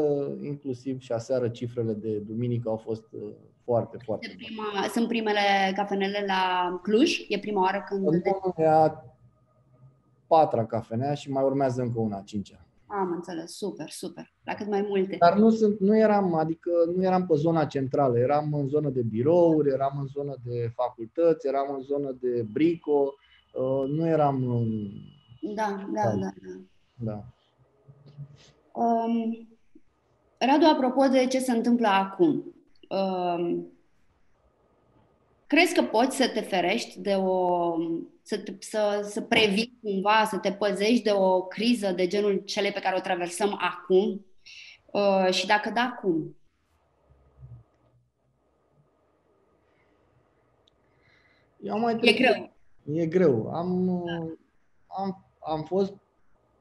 [0.42, 3.22] inclusiv și aseară, cifrele de duminică au fost uh,
[3.64, 7.26] foarte, foarte prima, Sunt primele cafenele la Cluj?
[7.28, 8.24] E prima oară când...
[8.58, 9.04] E a
[10.28, 12.67] patra cafenea și mai urmează încă una, a cincea.
[12.88, 14.34] Am înțeles, super, super.
[14.44, 15.16] La cât mai multe.
[15.20, 19.02] Dar nu, sunt, nu eram, adică nu eram pe zona centrală, eram în zonă de
[19.02, 23.14] birouri, eram în zonă de facultăți, eram în zonă de brico,
[23.54, 24.90] uh, nu eram în...
[25.56, 26.30] Da, da, da.
[26.96, 27.12] da.
[27.12, 27.24] da.
[28.82, 29.48] Um,
[30.38, 32.56] Radu, apropo de ce se întâmplă acum,
[32.90, 33.68] um,
[35.48, 37.74] crezi că poți să te ferești de o
[38.28, 42.80] să, să, să previi cumva, să te păzești de o criză de genul cele pe
[42.80, 44.26] care o traversăm acum?
[44.86, 46.36] Uh, și dacă da, cum?
[51.62, 52.54] Eu mai e greu.
[52.94, 53.50] E greu.
[53.54, 54.34] Am, da.
[54.88, 55.94] am, am fost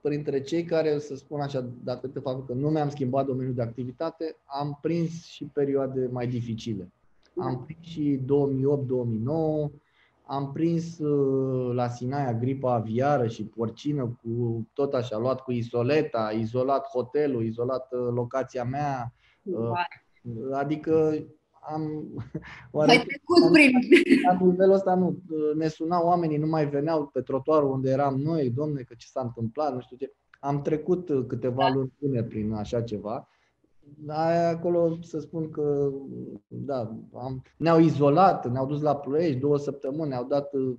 [0.00, 4.36] printre cei care, să spun așa, datorită faptul că nu mi-am schimbat domeniul de activitate,
[4.44, 6.92] am prins și perioade mai dificile.
[7.36, 7.64] Am da.
[7.64, 9.84] prins și 2008-2009,
[10.28, 16.32] am prins uh, la Sinaia gripa aviară și porcină cu tot așa, luat cu isoleta,
[16.38, 19.12] izolat hotelul, izolat uh, locația mea.
[19.42, 19.70] Uh,
[20.52, 21.26] adică
[21.60, 21.82] am...
[22.72, 23.70] Mai trecut prin...
[24.26, 25.18] La nivelul ăsta nu.
[25.56, 29.20] Ne sunau oamenii, nu mai veneau pe trotuarul unde eram noi, domne, că ce s-a
[29.20, 30.12] întâmplat, nu știu ce.
[30.40, 31.72] Am trecut câteva da.
[31.74, 33.28] luni bune prin așa ceva
[33.98, 35.90] da, acolo să spun că
[36.48, 40.76] da, am, ne-au izolat, ne-au dus la Ploiești două săptămâni, ne-au dat uh,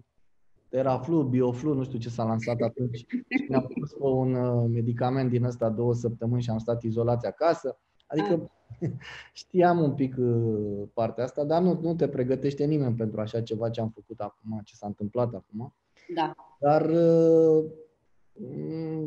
[0.70, 3.06] Teraflu, Bioflu, nu știu ce s-a lansat atunci.
[3.48, 7.80] Ne-au pus pe un uh, medicament din ăsta două săptămâni și am stat izolați acasă.
[8.08, 8.52] Adică
[9.34, 13.70] știam un pic uh, partea asta, dar nu, nu te pregătește nimeni pentru așa ceva
[13.70, 15.74] ce am făcut acum, ce s-a întâmplat acum.
[16.15, 16.36] Da.
[16.60, 16.91] Dar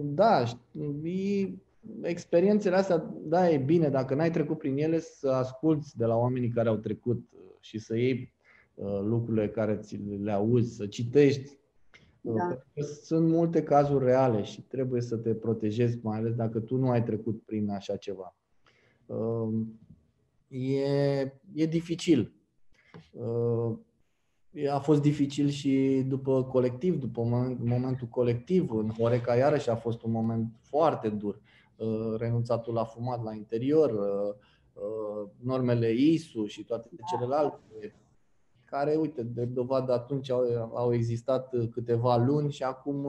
[0.03, 0.45] da,
[2.03, 6.49] experiențele astea, da, e bine, dacă n-ai trecut prin ele, să asculți de la oamenii
[6.49, 8.33] care au trecut uh, și să iei
[8.75, 11.59] uh, lucrurile care ți le auzi, să citești.
[12.21, 12.59] Uh, da.
[12.75, 16.91] că sunt multe cazuri reale și trebuie să te protejezi, mai ales dacă tu nu
[16.91, 18.35] ai trecut prin așa ceva.
[20.49, 21.21] E,
[21.53, 22.33] e dificil.
[24.73, 27.23] A fost dificil și după colectiv, după
[27.65, 28.71] momentul colectiv.
[28.71, 31.41] În Horeca iarăși a fost un moment foarte dur.
[31.81, 34.35] Uh, renunțatul la fumat la interior, uh,
[34.73, 37.95] uh, normele ISU și toate celelalte,
[38.65, 43.07] care, uite, de dovadă atunci au, au existat câteva luni și acum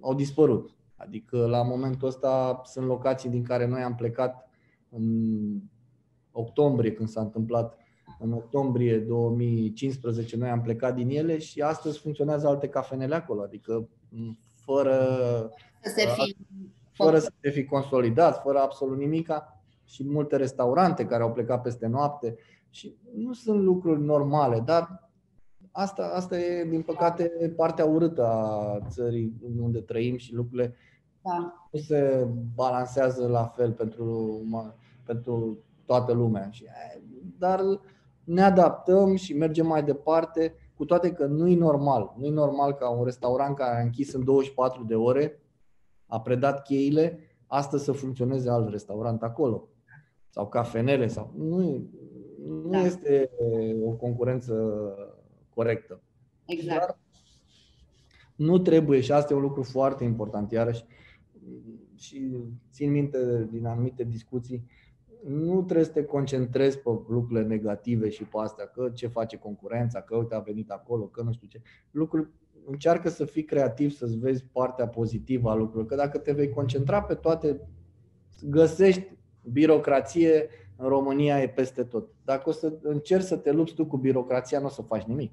[0.00, 0.70] au dispărut.
[0.96, 4.48] Adică la momentul ăsta sunt locații din care noi am plecat
[4.90, 5.60] în
[6.32, 7.78] octombrie când s-a întâmplat
[8.18, 13.88] în octombrie 2015 noi am plecat din ele și astăzi funcționează alte cafenele acolo, adică
[14.54, 14.94] fără
[15.82, 16.36] să se fi
[17.04, 21.86] fără să te fi consolidat, fără absolut nimica și multe restaurante care au plecat peste
[21.86, 22.36] noapte
[22.70, 25.10] și nu sunt lucruri normale, dar
[25.72, 30.74] asta, asta e, din păcate, partea urâtă a țării unde trăim și lucrurile
[31.22, 31.68] da.
[31.72, 34.40] nu se balansează la fel pentru,
[35.04, 36.50] pentru toată lumea.
[37.38, 37.60] Dar
[38.24, 42.14] ne adaptăm și mergem mai departe, cu toate că nu e normal.
[42.18, 45.40] Nu e normal ca un restaurant care a închis în 24 de ore
[46.08, 49.68] a predat cheile, astăzi să funcționeze alt restaurant acolo.
[50.28, 51.06] Sau cafenele.
[51.06, 51.32] Sau...
[51.36, 51.88] Nu,
[52.46, 52.78] nu da.
[52.78, 53.30] este
[53.84, 54.54] o concurență
[55.54, 56.00] corectă.
[56.46, 56.78] Exact.
[56.78, 56.98] Dar
[58.36, 60.84] nu trebuie, și asta e un lucru foarte important, iarăși,
[61.94, 62.36] și
[62.70, 64.66] țin minte din anumite discuții,
[65.24, 70.00] nu trebuie să te concentrezi pe lucrurile negative și pe astea, că ce face concurența,
[70.00, 71.60] că uite a venit acolo, că nu știu ce.
[71.90, 72.28] Lucruri
[72.70, 75.86] încearcă să fii creativ, să-ți vezi partea pozitivă a lucrurilor.
[75.86, 77.68] Că dacă te vei concentra pe toate,
[78.42, 79.16] găsești
[79.52, 82.08] birocrație în România e peste tot.
[82.24, 85.32] Dacă o să încerci să te lupți tu cu birocrația, nu o să faci nimic.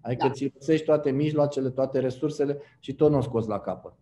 [0.00, 0.32] Adică da.
[0.32, 3.92] ți găsești toate mijloacele, toate resursele și tot nu o scoți la capăt.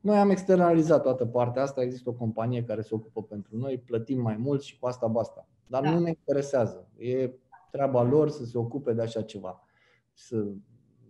[0.00, 4.20] Noi am externalizat toată partea asta, există o companie care se ocupă pentru noi, plătim
[4.20, 5.48] mai mult și cu asta basta.
[5.66, 5.90] Dar da.
[5.90, 6.88] nu ne interesează.
[6.96, 7.30] E
[7.70, 9.64] treaba lor să se ocupe de așa ceva.
[10.12, 10.44] Să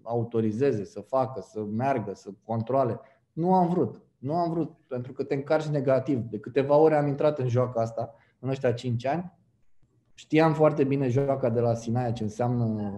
[0.03, 3.01] autorizeze, să facă, să meargă, să controle.
[3.33, 4.03] Nu am vrut.
[4.19, 6.19] Nu am vrut, pentru că te încarci negativ.
[6.19, 9.33] De câteva ore am intrat în joaca asta, în ăștia 5 ani.
[10.15, 12.93] Știam foarte bine joaca de la Sinaia ce înseamnă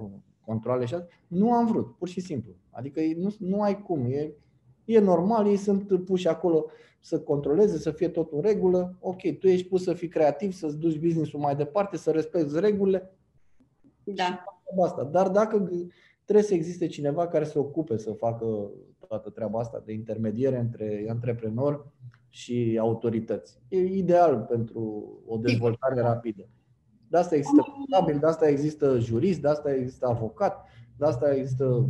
[0.45, 1.09] controle și asta.
[1.27, 2.53] Nu am vrut, pur și simplu.
[2.71, 4.05] Adică nu, nu ai cum.
[4.05, 4.33] E,
[4.85, 6.67] e normal, ei sunt puși acolo
[7.01, 8.97] să controleze, să fie tot în regulă.
[9.01, 13.17] Ok, tu ești pus să fii creativ, să-ți duci business-ul mai departe, să respecti regulile.
[14.05, 14.45] Da.
[14.83, 15.05] Asta.
[15.05, 15.69] Dar dacă
[16.25, 18.71] trebuie să existe cineva care se ocupe să facă
[19.09, 21.85] toată treaba asta de intermediere între antreprenori
[22.29, 23.59] și autorități.
[23.69, 26.49] E ideal pentru o dezvoltare rapidă.
[27.09, 31.89] De asta există contabil, de asta există jurist, de asta există avocat, de asta există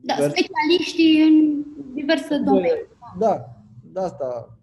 [0.00, 2.88] da, specialiștii în diverse domenii.
[3.18, 4.56] Da, de asta.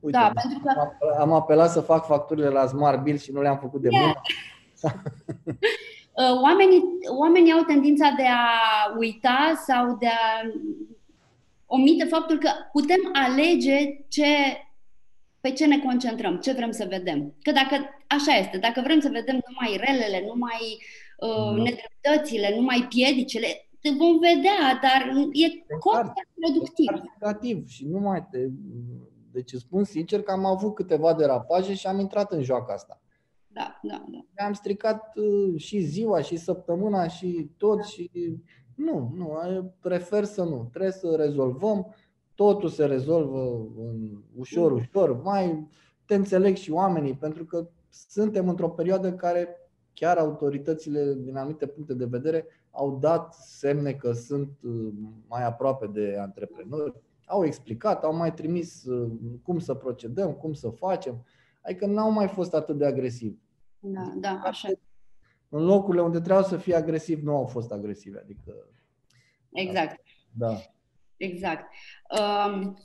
[0.00, 1.20] Uite, da, pentru că...
[1.20, 4.04] am apelat să fac facturile la Smart Bill și nu le-am făcut de yeah.
[4.04, 4.18] mult.
[6.14, 6.82] Uh, oamenii,
[7.18, 8.48] oamenii au tendința de a
[8.98, 10.50] uita sau de a
[11.66, 14.26] omite faptul că putem alege ce,
[15.40, 17.34] pe ce ne concentrăm, ce vrem să vedem.
[17.42, 20.78] Că dacă așa este, dacă vrem să vedem numai relele, numai
[21.16, 21.62] uh, mm.
[21.62, 25.46] nedreptățile, numai piedicele, te vom vedea, dar e
[25.78, 27.02] contraproductiv.
[27.20, 28.38] Negativ și nu mai te...
[29.32, 33.01] Deci spun sincer că am avut câteva derapaje și am intrat în joaca asta.
[33.52, 34.44] Da, da, da.
[34.44, 38.10] Am stricat uh, și ziua, și săptămâna, și tot, și
[38.74, 39.38] nu, nu,
[39.80, 40.68] prefer să nu.
[40.70, 41.94] Trebuie să rezolvăm,
[42.34, 44.78] totul se rezolvă în ușor, mm.
[44.78, 45.68] ușor, mai
[46.04, 49.56] te înțeleg și oamenii, pentru că suntem într-o perioadă în care
[49.94, 54.92] chiar autoritățile, din anumite puncte de vedere, au dat semne că sunt uh,
[55.28, 56.94] mai aproape de antreprenori,
[57.26, 59.10] au explicat, au mai trimis uh,
[59.42, 61.24] cum să procedăm, cum să facem,
[61.62, 63.36] adică n-au mai fost atât de agresivi.
[63.84, 64.68] Da, da, așa.
[65.48, 68.54] În locurile unde trebuiau să fie agresiv, nu au fost agresivi, adică.
[69.52, 70.00] Exact.
[70.30, 70.56] Da.
[71.16, 71.64] Exact.
[72.20, 72.78] Um,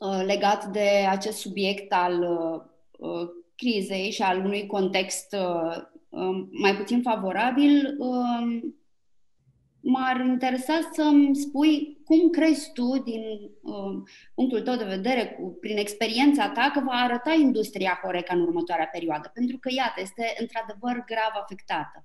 [0.00, 2.22] uh, legat de acest subiect al
[2.98, 5.76] uh, crizei și al unui context uh,
[6.08, 8.60] um, mai puțin favorabil, uh,
[9.80, 13.22] m-ar interesa să-mi spui cum crezi tu, din
[13.62, 14.02] uh,
[14.34, 18.88] punctul tău de vedere, cu, prin experiența ta, că va arăta industria Horeca în următoarea
[18.92, 19.30] perioadă.
[19.34, 22.04] Pentru că, iată, este într-adevăr grav afectată.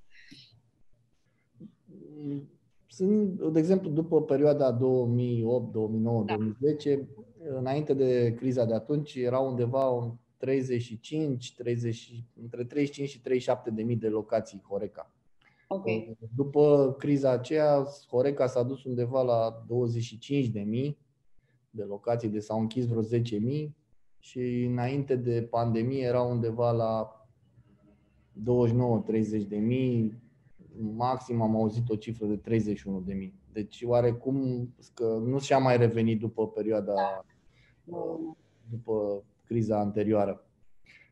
[2.87, 6.35] Sunt, de exemplu, după perioada 2008, 2009, da.
[6.35, 7.07] 2010,
[7.57, 13.95] înainte de criza de atunci, era undeva 35, 30, între 35 și 37 de mii
[13.95, 15.11] de locații Horeca.
[15.73, 16.17] Okay.
[16.35, 20.97] După criza aceea, Horeca s-a dus undeva la 25 de mii
[21.69, 23.75] de locații, de s-au închis vreo 10 mii
[24.19, 27.25] și înainte de pandemie era undeva la
[28.39, 30.21] 29-30 de mii,
[30.95, 33.33] maxim am auzit o cifră de 31 de mii.
[33.53, 37.23] Deci oarecum că nu și-a mai revenit după perioada, da.
[38.69, 40.45] după criza anterioară.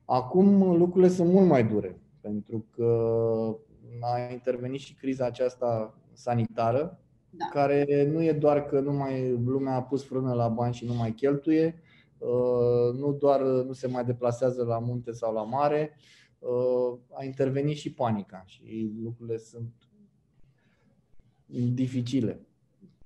[0.06, 3.58] Acum lucrurile sunt mult mai dure, pentru că
[4.00, 7.46] a intervenit și criza aceasta sanitară, da.
[7.46, 10.94] care nu e doar că nu mai lumea a pus frână la bani și nu
[10.94, 11.82] mai cheltuie,
[12.18, 15.98] uh, nu doar nu se mai deplasează la munte sau la mare,
[16.40, 19.74] uh, a intervenit și panica și lucrurile sunt
[21.74, 22.44] dificile.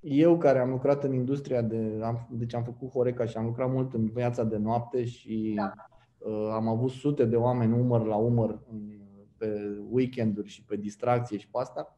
[0.00, 3.70] Eu care am lucrat în industria de, am, deci am făcut Horeca și am lucrat
[3.70, 5.72] mult în viața de noapte și da.
[6.18, 9.03] uh, am avut sute de oameni umăr la umăr în
[9.44, 11.96] pe weekenduri și pe distracție și pe asta,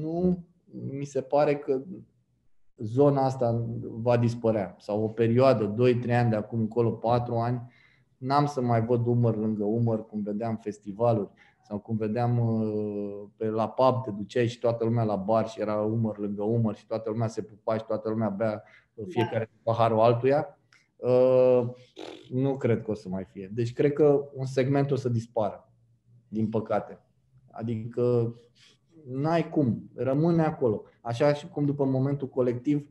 [0.00, 0.44] nu
[0.90, 1.82] mi se pare că
[2.76, 4.76] zona asta va dispărea.
[4.78, 5.76] Sau o perioadă, 2-3
[6.10, 7.72] ani de acum încolo, 4 ani,
[8.16, 11.30] n-am să mai văd umăr lângă umăr, cum vedeam festivaluri
[11.62, 15.60] sau cum vedeam uh, pe la pub, te duceai și toată lumea la bar și
[15.60, 18.62] era umăr lângă umăr și toată lumea se pupa și toată lumea bea
[19.08, 19.72] fiecare da.
[19.72, 20.58] paharul altuia.
[21.02, 21.68] Uh,
[22.30, 23.50] nu cred că o să mai fie.
[23.54, 25.72] Deci cred că un segment o să dispară,
[26.28, 27.00] din păcate.
[27.50, 28.34] Adică
[29.06, 30.82] n-ai cum, rămâne acolo.
[31.00, 32.88] Așa și cum după momentul colectiv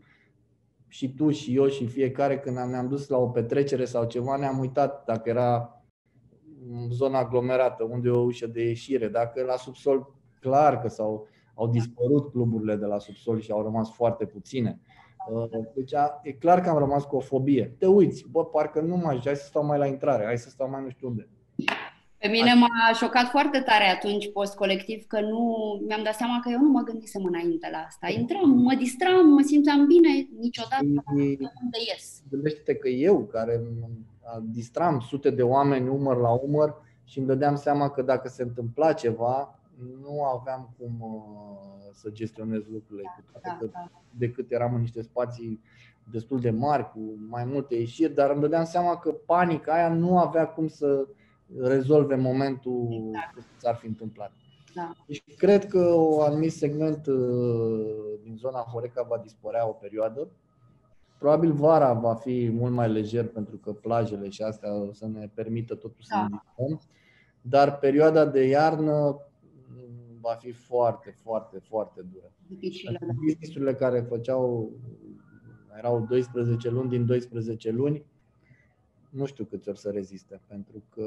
[0.88, 4.60] și tu și eu și fiecare când ne-am dus la o petrecere sau ceva ne-am
[4.60, 5.82] uitat dacă era
[6.90, 11.68] zona aglomerată, unde e o ușă de ieșire, dacă la subsol clar că s-au au
[11.68, 14.80] dispărut cluburile de la subsol și au rămas foarte puține.
[15.30, 15.92] Uh, deci
[16.22, 17.76] e clar că am rămas cu o fobie.
[17.80, 20.70] Te uiți, bă, parcă nu mai hai să stau mai la intrare, hai să stau
[20.70, 21.28] mai nu știu unde.
[22.18, 25.56] Pe mine m-a șocat foarte tare atunci post-colectiv că nu
[25.88, 28.08] mi-am dat seama că eu nu mă gândisem înainte la asta.
[28.10, 31.02] Intram, mă distram, mă simțeam bine, niciodată nu
[31.62, 32.22] unde ies.
[32.30, 33.62] Gândește-te că eu, care
[34.42, 38.94] distram sute de oameni umăr la umăr și îmi dădeam seama că dacă se întâmpla
[38.94, 39.60] ceva,
[40.02, 43.92] nu aveam cum uh, să gestionez lucrurile, cu toate da, că da.
[44.18, 45.62] decât eram în niște spații
[46.12, 50.20] destul de mari, cu mai multe ieșiri, dar îmi dădeam seama că panica aia nu
[50.20, 51.08] avea cum să
[51.60, 53.34] rezolve momentul exact.
[53.36, 54.32] ce s-ar fi întâmplat.
[54.76, 54.96] Da.
[55.08, 60.28] Deci cred că un anumit segment uh, din zona Horeca va dispărea o perioadă.
[61.18, 65.30] Probabil vara va fi mult mai lejer pentru că plajele și astea o să ne
[65.34, 66.28] permită totuși da.
[66.30, 66.78] să ne
[67.42, 69.31] dar perioada de iarnă mm,
[70.22, 72.32] va fi foarte, foarte, foarte dură.
[72.48, 73.14] Dificilă, da.
[73.14, 74.72] Businessurile care făceau,
[75.78, 78.06] erau 12 luni din 12 luni,
[79.10, 81.06] nu știu câți ori să reziste, pentru că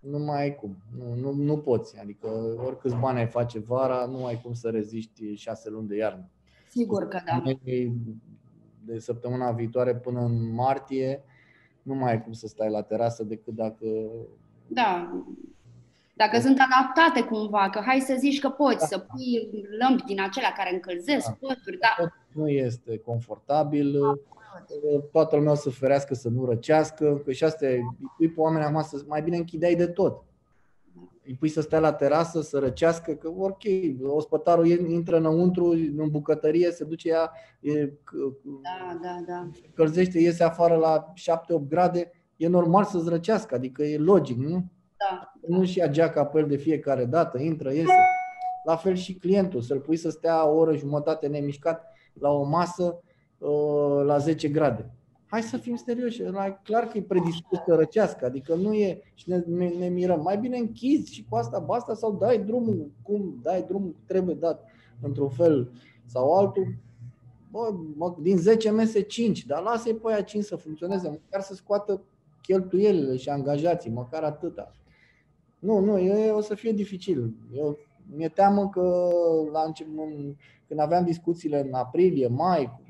[0.00, 1.98] nu mai ai cum, nu, nu, nu poți.
[1.98, 2.28] Adică
[2.64, 6.30] oricâți bani ai face vara, nu ai cum să reziști șase luni de iarnă.
[6.68, 7.42] Sigur că da.
[8.84, 11.24] De săptămâna viitoare până în martie,
[11.82, 13.86] nu mai ai cum să stai la terasă decât dacă.
[14.66, 15.22] Da.
[16.16, 18.86] Dacă sunt adaptate cumva, că hai să zici că poți da.
[18.86, 21.36] să pui lămpi din acelea care încălzesc, da.
[21.40, 21.94] poturi, da.
[21.96, 23.92] Tot nu este confortabil.
[23.92, 24.36] Da
[25.12, 27.82] toată lumea o să ferească să nu răcească, că și asta îi
[28.16, 30.24] pui pe oameni acum să mai bine închideai de tot.
[31.24, 33.62] Îi pui să stea la terasă, să răcească, că ok,
[34.02, 37.92] ospătarul intră înăuntru, în bucătărie, se duce ea, e,
[38.62, 39.50] da, da, da.
[39.74, 44.64] călzește, iese afară la 7-8 grade, e normal să-ți răcească, adică e logic, nu?
[45.10, 45.32] Da.
[45.48, 47.92] Nu și ia geaca pe el de fiecare dată, intră, iese.
[48.64, 53.00] La fel și clientul, să-l pui să stea o oră jumătate nemișcat la o masă,
[53.38, 54.90] Uh, la 10 grade.
[55.26, 56.22] Hai să fim serioși,
[56.62, 60.20] clar că e predispus să răcească, adică nu e și ne, ne, ne mirăm.
[60.20, 64.64] Mai bine închizi și cu asta basta sau dai drumul cum dai drumul trebuie dat
[65.00, 65.70] într-un fel
[66.04, 66.66] sau altul.
[67.50, 71.54] Bă, mă, din 10 mese 5, dar lasă-i pe aia 5 să funcționeze, măcar să
[71.54, 72.02] scoată
[72.42, 74.72] cheltuielile și angajații, măcar atâta.
[75.58, 77.34] Nu, nu, e, o să fie dificil.
[77.52, 77.78] Eu
[78.14, 79.10] mi-e teamă că
[79.52, 80.08] la început,
[80.68, 82.80] când aveam discuțiile în aprilie, mai,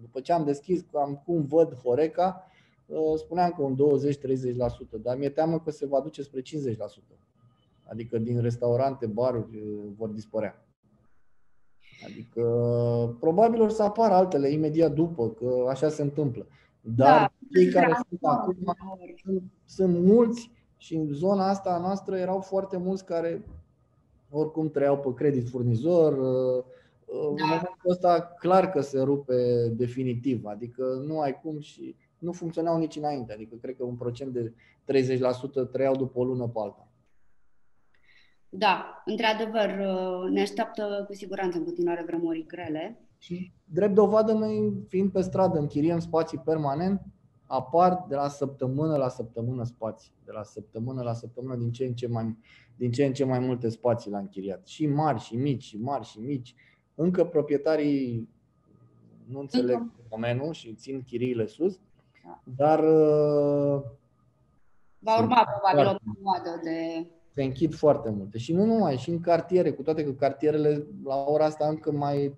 [0.00, 2.50] după ce am deschis cam cum văd Horeca,
[2.86, 6.42] uh, spuneam că un 20-30%, dar mi-e teamă că se va duce spre 50%.
[7.84, 10.66] Adică din restaurante, baruri uh, vor dispărea.
[12.06, 12.42] Adică
[13.20, 16.46] probabil o să apară altele imediat după, că așa se întâmplă.
[16.80, 18.56] Dar da, cei care da, sunt acum
[19.24, 20.50] sunt, sunt mulți
[20.86, 23.44] și în zona asta a noastră erau foarte mulți care
[24.30, 26.64] oricum trăiau pe credit furnizor, uh,
[27.06, 27.18] da.
[27.28, 32.78] În momentul ăsta clar că se rupe definitiv, adică nu ai cum și nu funcționau
[32.78, 34.52] nici înainte, adică cred că un procent de
[34.84, 36.88] 30% trăiau după o lună pe alta.
[38.48, 39.70] Da, într-adevăr,
[40.30, 43.00] ne așteaptă cu siguranță în continuare vremuri grele.
[43.18, 47.00] Și drept dovadă, noi fiind pe stradă, închiriem spații permanent,
[47.46, 51.94] apar de la săptămână la săptămână spații, de la săptămână la săptămână din ce în
[51.94, 52.36] ce mai,
[52.76, 54.66] din ce, în ce mai multe spații la închiriat.
[54.66, 56.54] Și mari și mici, și mari și mici.
[56.94, 58.28] Încă proprietarii
[59.24, 61.78] nu înțeleg fenomenul și țin chiriile sus,
[62.24, 62.42] da.
[62.56, 63.82] dar uh,
[64.98, 68.38] va urma probabil o perioadă de se închid foarte multe.
[68.38, 72.34] Și nu numai, și în cartiere, cu toate că cartierele la ora asta încă mai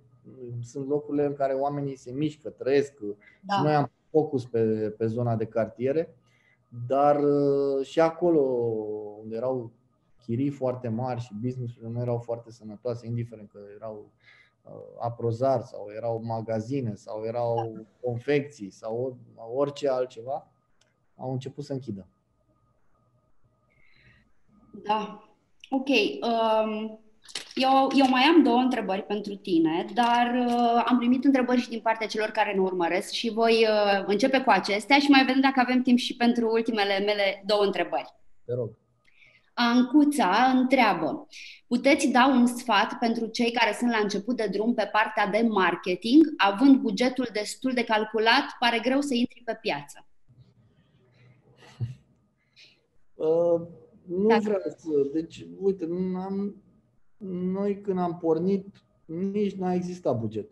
[0.63, 2.93] sunt locurile în care oamenii se mișcă, trăiesc.
[3.41, 3.55] Da.
[3.55, 6.15] Și noi am focus pe, pe zona de cartiere,
[6.87, 8.41] dar uh, și acolo
[9.23, 9.73] unde erau
[10.25, 14.11] chirii foarte mari și businessurile nu erau foarte sănătoase, indiferent că erau
[14.69, 19.17] Uh, aprozar sau erau magazine sau erau confecții sau
[19.55, 20.51] orice altceva,
[21.17, 22.07] au început să închidă.
[24.71, 25.29] Da.
[25.71, 25.89] Ok.
[25.89, 27.01] Um,
[27.55, 31.81] eu, eu mai am două întrebări pentru tine, dar uh, am primit întrebări și din
[31.81, 35.61] partea celor care ne urmăresc și voi uh, începe cu acestea și mai vedem dacă
[35.61, 38.15] avem timp și pentru ultimele mele două întrebări.
[38.45, 38.71] Te rog.
[39.55, 41.27] Ancuța întreabă,
[41.67, 45.47] puteți da un sfat pentru cei care sunt la început de drum pe partea de
[45.49, 50.07] marketing, având bugetul destul de calculat, pare greu să intri pe piață?
[53.19, 53.61] Uh,
[54.05, 54.39] nu da.
[54.39, 54.89] vreau să.
[55.13, 56.55] Deci, uite, am,
[57.27, 58.67] noi când am pornit,
[59.05, 60.51] nici n-a existat buget.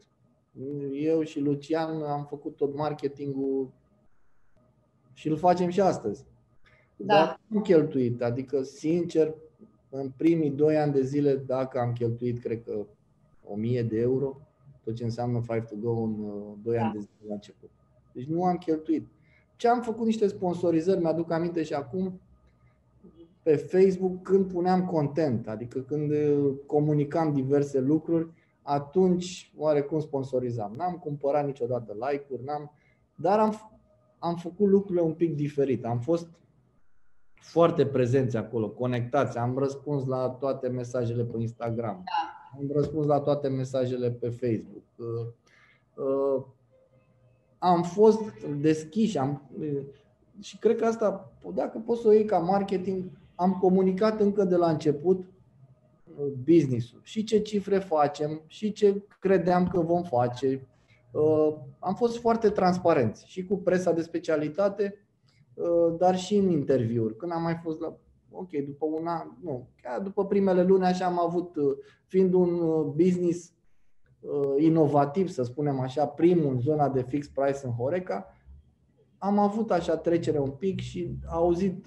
[0.93, 3.73] Eu și Lucian am făcut tot marketingul
[5.12, 6.25] și îl facem și astăzi.
[6.97, 7.14] Da.
[7.14, 9.35] Dar am cheltuit, adică sincer,
[9.89, 12.87] în primii doi ani de zile, dacă am cheltuit, cred că
[13.45, 14.41] 1000 de euro,
[14.85, 16.14] tot ce înseamnă Five to Go în
[16.62, 16.85] 2 uh, da.
[16.85, 17.71] ani de zile la început.
[18.12, 19.07] Deci nu am cheltuit.
[19.57, 22.21] Ce am făcut niște sponsorizări, mi-aduc aminte și acum,
[23.47, 28.28] pe Facebook când puneam content, adică când uh, comunicam diverse lucruri,
[28.62, 30.74] atunci oarecum sponsorizam.
[30.76, 32.72] N-am cumpărat niciodată like-uri, n-am,
[33.14, 33.80] dar am,
[34.18, 35.84] am făcut lucrurile un pic diferit.
[35.84, 36.28] Am fost
[37.34, 39.38] foarte prezenți acolo, conectați.
[39.38, 42.03] Am răspuns la toate mesajele pe Instagram.
[42.05, 42.59] Da.
[42.59, 44.84] Am răspuns la toate mesajele pe Facebook.
[44.97, 45.26] Uh,
[46.05, 46.44] uh,
[47.59, 48.20] am fost
[48.61, 49.82] deschiși am, uh,
[50.40, 53.05] și cred că asta, dacă poți să o iei ca marketing,
[53.37, 55.24] am comunicat încă de la început
[56.45, 60.68] business-ul și ce cifre facem și ce credeam că vom face.
[61.78, 65.07] Am fost foarte transparenți și cu presa de specialitate
[65.57, 67.16] Uh, dar și în interviuri.
[67.16, 67.99] Când am mai fost la
[68.30, 71.57] ok, după un an, nu, chiar după primele luni așa am avut,
[72.07, 72.61] fiind un
[72.95, 73.53] business
[74.57, 78.26] inovativ, să spunem așa, primul în zona de fixed price în Horeca,
[79.18, 81.87] am avut așa trecere un pic și au auzit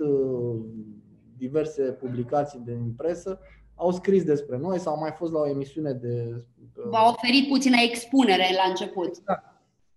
[1.39, 3.39] diverse publicații de presă,
[3.75, 6.43] au scris despre noi sau au mai fost la o emisiune de...
[6.73, 9.23] V-a oferit puțină expunere la început.
[9.23, 9.43] Da.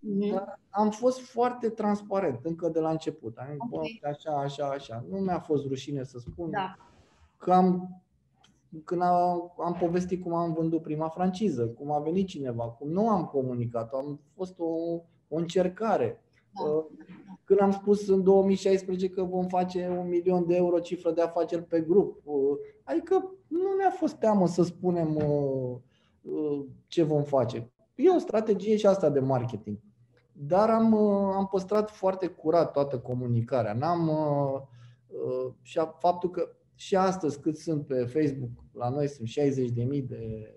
[0.02, 0.30] Mm-hmm.
[0.30, 3.36] Dar am fost foarte transparent încă de la început.
[3.36, 4.00] Am okay.
[4.10, 5.04] așa, așa, așa.
[5.10, 6.76] Nu mi-a fost rușine să spun da.
[7.36, 8.02] că am
[8.84, 13.08] când am, am povestit cum am vândut prima franciză, cum a venit cineva, cum nu
[13.08, 14.64] am comunicat, am fost o,
[15.28, 16.22] o încercare.
[16.64, 16.84] Da.
[17.52, 21.22] Uh, când am spus în 2016 că vom face un milion de euro cifră de
[21.22, 27.72] afaceri pe grup, uh, adică nu ne-a fost teamă să spunem uh, ce vom face.
[27.94, 29.78] E o strategie și asta de marketing.
[30.32, 30.94] Dar am,
[31.34, 33.72] am păstrat foarte curat toată comunicarea.
[33.72, 34.10] N-am,
[35.62, 40.54] și faptul că și astăzi cât sunt pe Facebook, la noi sunt 60.000 de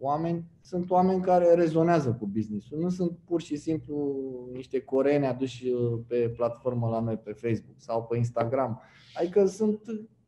[0.00, 2.78] oameni, sunt oameni care rezonează cu business-ul.
[2.78, 4.14] Nu sunt pur și simplu
[4.52, 8.80] niște coreeni aduși uh, pe platformă la noi pe Facebook sau pe Instagram.
[9.14, 9.80] Adică sunt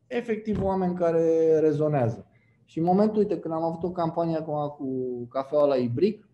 [0.07, 2.27] efectiv oameni care rezonează.
[2.65, 6.27] Și în momentul, uite, când am avut o campanie acum cu cafeaua la Ibric,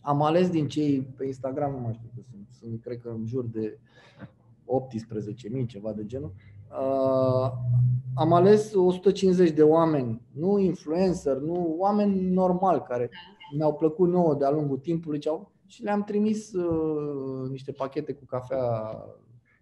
[0.00, 3.26] am ales din cei pe Instagram, nu mai știu că sunt, sunt cred că în
[3.26, 3.78] jur de
[5.60, 6.55] 18.000, ceva de genul, Uh,
[8.14, 13.10] am ales 150 de oameni, nu influencer, nu oameni normali care
[13.56, 15.20] mi-au plăcut nouă de-a lungul timpului
[15.66, 19.04] și le-am trimis uh, niște pachete cu cafea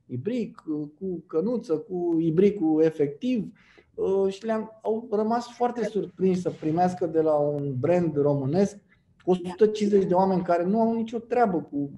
[0.06, 0.62] ibric,
[0.98, 3.52] cu cănuță, cu ibricul efectiv
[3.94, 8.76] uh, și le-am, au rămas foarte surprins să primească de la un brand românesc
[9.24, 11.90] 150 de oameni care nu au nicio treabă cu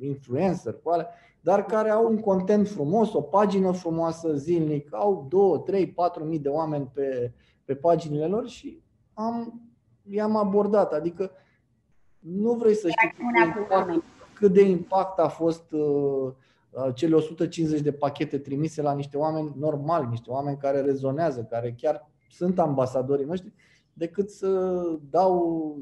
[0.00, 1.08] influencer, cu alea,
[1.46, 6.38] dar care au un content frumos, o pagină frumoasă zilnic, au 2, 3, 4 mii
[6.38, 7.32] de oameni pe,
[7.64, 8.82] pe paginile lor și
[9.12, 9.62] am,
[10.10, 10.92] i-am abordat.
[10.92, 11.30] Adică
[12.18, 16.32] nu vrei să știi cât de impact, cât de impact a fost uh,
[16.70, 21.74] uh cele 150 de pachete trimise la niște oameni normali, niște oameni care rezonează, care
[21.78, 23.52] chiar sunt ambasadorii noștri,
[23.92, 24.80] decât să
[25.10, 25.76] dau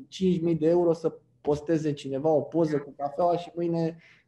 [0.51, 4.24] 5.000 de euro să posteze cineva o poză cu cafeaua și mâine Uh,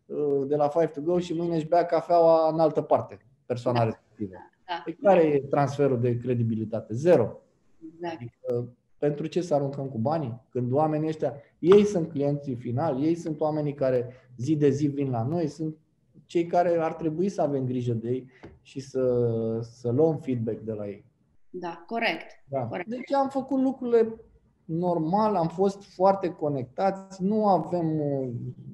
[0.46, 3.84] de la Five to Go și mâine își bea cafeaua în altă parte, persoana da.
[3.84, 4.32] respectivă.
[4.66, 4.82] Da.
[4.84, 6.94] Pe care e transferul de credibilitate?
[6.94, 7.40] Zero.
[7.94, 8.14] Exact.
[8.14, 10.40] Adică, pentru ce să aruncăm cu banii?
[10.50, 15.10] Când oamenii ăștia, ei sunt clienții finali, ei sunt oamenii care zi de zi vin
[15.10, 15.76] la noi, sunt
[16.26, 18.30] cei care ar trebui să avem grijă de ei
[18.62, 19.30] și să,
[19.60, 21.04] să luăm feedback de la ei.
[21.50, 22.26] Da, corect.
[22.48, 22.60] Da.
[22.60, 22.88] corect.
[22.88, 24.20] Deci am făcut lucrurile
[24.64, 28.65] normal, am fost foarte conectați, nu avem uh, Uh,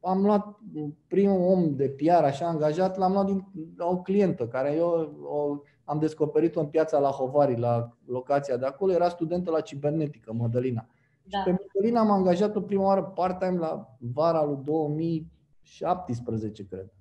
[0.00, 0.58] am luat
[1.06, 3.44] primul om de PR așa angajat, l-am luat din
[3.78, 8.92] o clientă care eu o, am descoperit-o în piața la Hovari, la locația de acolo,
[8.92, 10.86] era studentă la cibernetică, Mădălina.
[11.22, 11.38] Da.
[11.38, 16.92] Și pe Mădălina am angajat-o prima oară part-time la vara lui 2017, cred.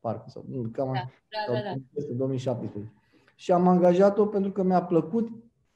[0.00, 1.10] Parcă, sau cam da,
[1.46, 1.74] da, da, da.
[2.16, 2.92] 2017.
[3.34, 5.28] Și am angajat-o pentru că mi-a plăcut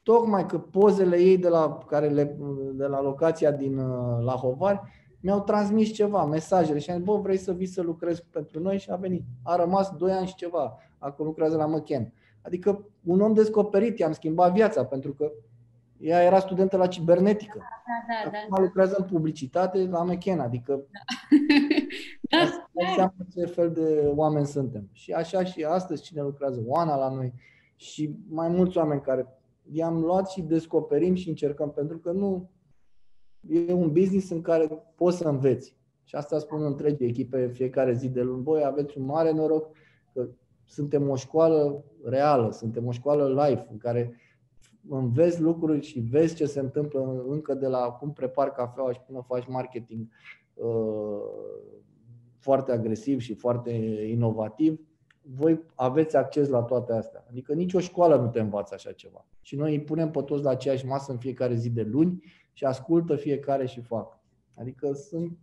[0.03, 2.37] tocmai că pozele ei de la, care le,
[2.73, 4.81] de la locația din uh, la Hovari
[5.27, 8.79] mi-au transmis ceva, mesajele și am zis, bă, vrei să vii să lucrezi pentru noi?
[8.79, 9.25] Și a venit.
[9.43, 10.79] A rămas 2 ani și ceva.
[10.99, 12.13] Acum lucrează la Măchen.
[12.43, 15.33] Adică un om descoperit, i-am schimbat viața, pentru că
[15.99, 17.59] ea era studentă la cibernetică.
[17.59, 18.63] Da, da, da, Acum da.
[18.63, 20.85] lucrează în publicitate la Mechena, adică
[22.31, 22.39] da.
[22.73, 23.13] da, da.
[23.35, 24.89] ce fel de oameni suntem.
[24.93, 27.33] Și așa și astăzi cine lucrează, Oana la noi
[27.77, 29.27] și mai mulți oameni care
[29.73, 32.51] i-am luat și descoperim și încercăm, pentru că nu,
[33.51, 35.77] e un business în care poți să înveți.
[36.05, 38.43] Și asta spun întregi echipe fiecare zi de luni.
[38.43, 39.69] Voi aveți un mare noroc
[40.13, 40.29] că
[40.65, 44.21] suntem o școală reală, suntem o școală live în care
[44.89, 49.25] înveți lucruri și vezi ce se întâmplă încă de la cum prepari cafeaua și până
[49.27, 50.09] faci marketing
[50.55, 50.67] uh,
[52.39, 53.71] foarte agresiv și foarte
[54.11, 54.81] inovativ,
[55.23, 57.25] voi aveți acces la toate astea.
[57.29, 59.27] Adică nicio școală nu te învață așa ceva.
[59.41, 62.23] Și noi îi punem pe toți la aceeași masă în fiecare zi de luni
[62.57, 64.19] și ascultă fiecare și fac.
[64.55, 65.39] Adică sunt.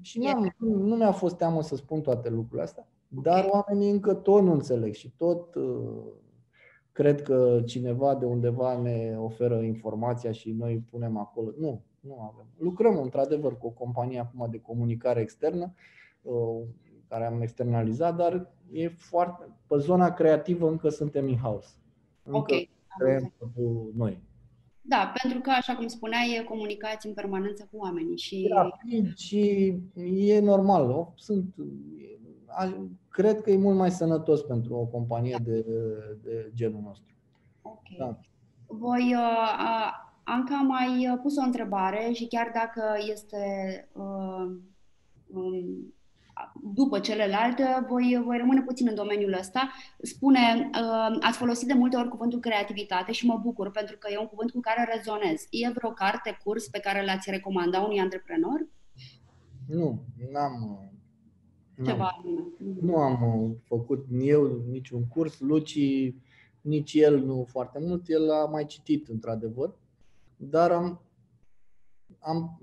[0.00, 4.42] Și n-am, nu mi-a fost teamă să spun toate lucrurile astea, dar oamenii încă tot
[4.42, 6.02] nu înțeleg și tot uh,
[6.92, 11.52] cred că cineva de undeva ne oferă informația și noi punem acolo.
[11.58, 12.46] Nu, nu avem.
[12.56, 15.74] Lucrăm într-adevăr cu o companie acum de comunicare externă
[16.22, 16.62] uh,
[17.08, 19.48] care am externalizat, dar e foarte.
[19.66, 21.68] Pe zona creativă încă suntem in-house.
[22.22, 22.70] Încă okay.
[22.98, 24.28] creăm cu noi.
[24.82, 28.18] Da, pentru că, așa cum spuneai, comunicați în permanență cu oamenii.
[28.18, 28.50] Și...
[28.54, 28.68] Da,
[29.16, 29.74] și
[30.04, 31.12] e normal.
[31.14, 31.54] Sunt,
[33.08, 35.64] cred că e mult mai sănătos pentru o companie de,
[36.22, 37.14] de genul nostru.
[37.62, 37.82] Ok.
[37.98, 38.18] Da.
[38.66, 43.44] Voi, uh, Anca, a mai pus o întrebare și chiar dacă este
[43.92, 44.56] uh,
[45.26, 45.94] um,
[46.74, 49.70] după celelalte, voi, voi rămâne puțin în domeniul ăsta.
[50.02, 54.18] Spune, uh, ați folosit de multe ori cuvântul creativitate și mă bucur pentru că e
[54.18, 55.46] un cuvânt cu care rezonez.
[55.50, 58.66] E vreo carte, curs pe care l-ați recomanda unui antreprenor?
[59.66, 60.84] Nu, n-am.
[61.84, 62.22] Ceva
[62.80, 65.40] Nu am făcut eu niciun curs.
[65.40, 65.78] Luci,
[66.60, 68.08] nici el nu foarte mult.
[68.08, 69.74] El a mai citit, într-adevăr.
[70.36, 71.00] Dar am,
[72.18, 72.60] am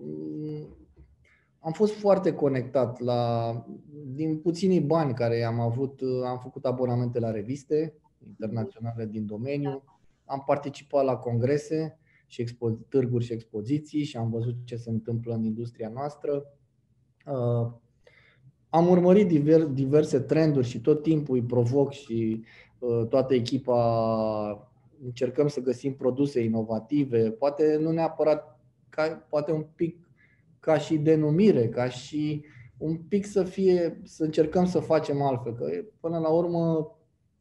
[1.67, 3.51] am fost foarte conectat la,
[4.05, 7.93] din puținii bani care am avut, am făcut abonamente la reviste
[8.27, 9.83] internaționale din domeniu,
[10.25, 15.33] am participat la congrese și expo- târguri și expoziții și am văzut ce se întâmplă
[15.33, 16.43] în industria noastră.
[17.25, 17.71] Uh,
[18.69, 22.43] am urmărit diver, diverse trenduri și tot timpul îi provoc și
[22.79, 24.69] uh, toată echipa
[25.03, 28.59] încercăm să găsim produse inovative, poate nu neapărat,
[28.89, 30.06] ca, poate un pic
[30.59, 32.45] ca și denumire, ca și
[32.77, 35.65] un pic să fie, să încercăm să facem altfel, că
[35.99, 36.91] până la urmă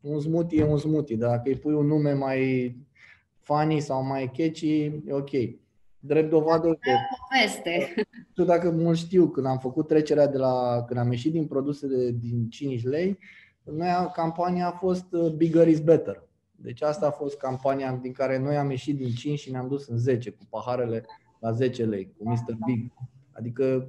[0.01, 2.77] un smoothie e un smoothie, dar dacă îi pui un nume mai
[3.39, 5.31] funny sau mai catchy, e ok.
[5.99, 6.91] Drept dovadă că
[7.29, 7.95] poveste.
[8.35, 11.87] Tu dacă mult știu, când am făcut trecerea de la, când am ieșit din produse
[11.87, 13.19] de, din 5 lei,
[13.63, 16.29] noi campania a fost uh, bigger is better.
[16.51, 19.87] Deci asta a fost campania din care noi am ieșit din 5 și ne-am dus
[19.87, 21.05] în 10 cu paharele
[21.41, 22.57] la 10 lei, cu Mr.
[22.67, 22.93] Big.
[23.33, 23.89] Adică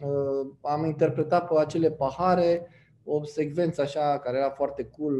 [0.00, 2.68] uh, am interpretat pe acele pahare
[3.04, 5.16] o secvență așa care era foarte cool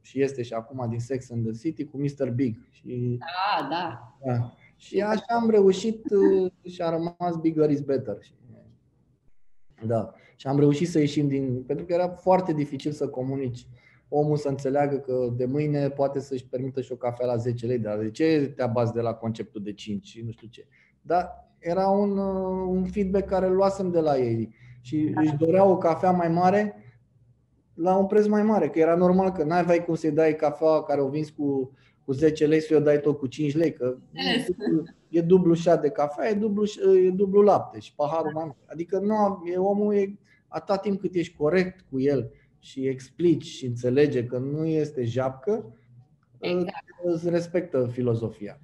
[0.00, 2.30] și este și acum din Sex and the City cu Mr.
[2.30, 2.56] Big.
[2.70, 4.16] Și, da, da.
[4.26, 4.54] da.
[4.76, 8.18] Și așa am reușit uh, și a rămas Bigger is better.
[9.86, 10.14] Da.
[10.36, 11.62] Și am reușit să ieșim din.
[11.62, 13.66] Pentru că era foarte dificil să comunici
[14.08, 17.78] omul să înțeleagă că de mâine poate să-și permită și o cafea la 10 lei,
[17.78, 20.66] dar de ce te abazi de la conceptul de 5 și nu știu ce.
[21.02, 25.70] Dar era un, uh, un feedback care îl luasem de la ei și își doreau
[25.70, 26.74] o cafea mai mare
[27.74, 31.00] la un preț mai mare, că era normal că n-aveai cum să-i dai cafea care
[31.00, 31.72] o vinzi cu,
[32.04, 35.54] cu 10 lei să o dai tot cu 5 lei, că e dublu, e dublu
[35.54, 36.64] șat de cafea, e dublu,
[37.06, 38.58] e dublu lapte și paharul mai mare.
[38.66, 42.30] Adică nu, e, omul e, atâta timp cât ești corect cu el
[42.60, 45.76] și explici și înțelege că nu este japcă,
[46.40, 46.84] exact.
[47.02, 48.60] îți respectă filozofia.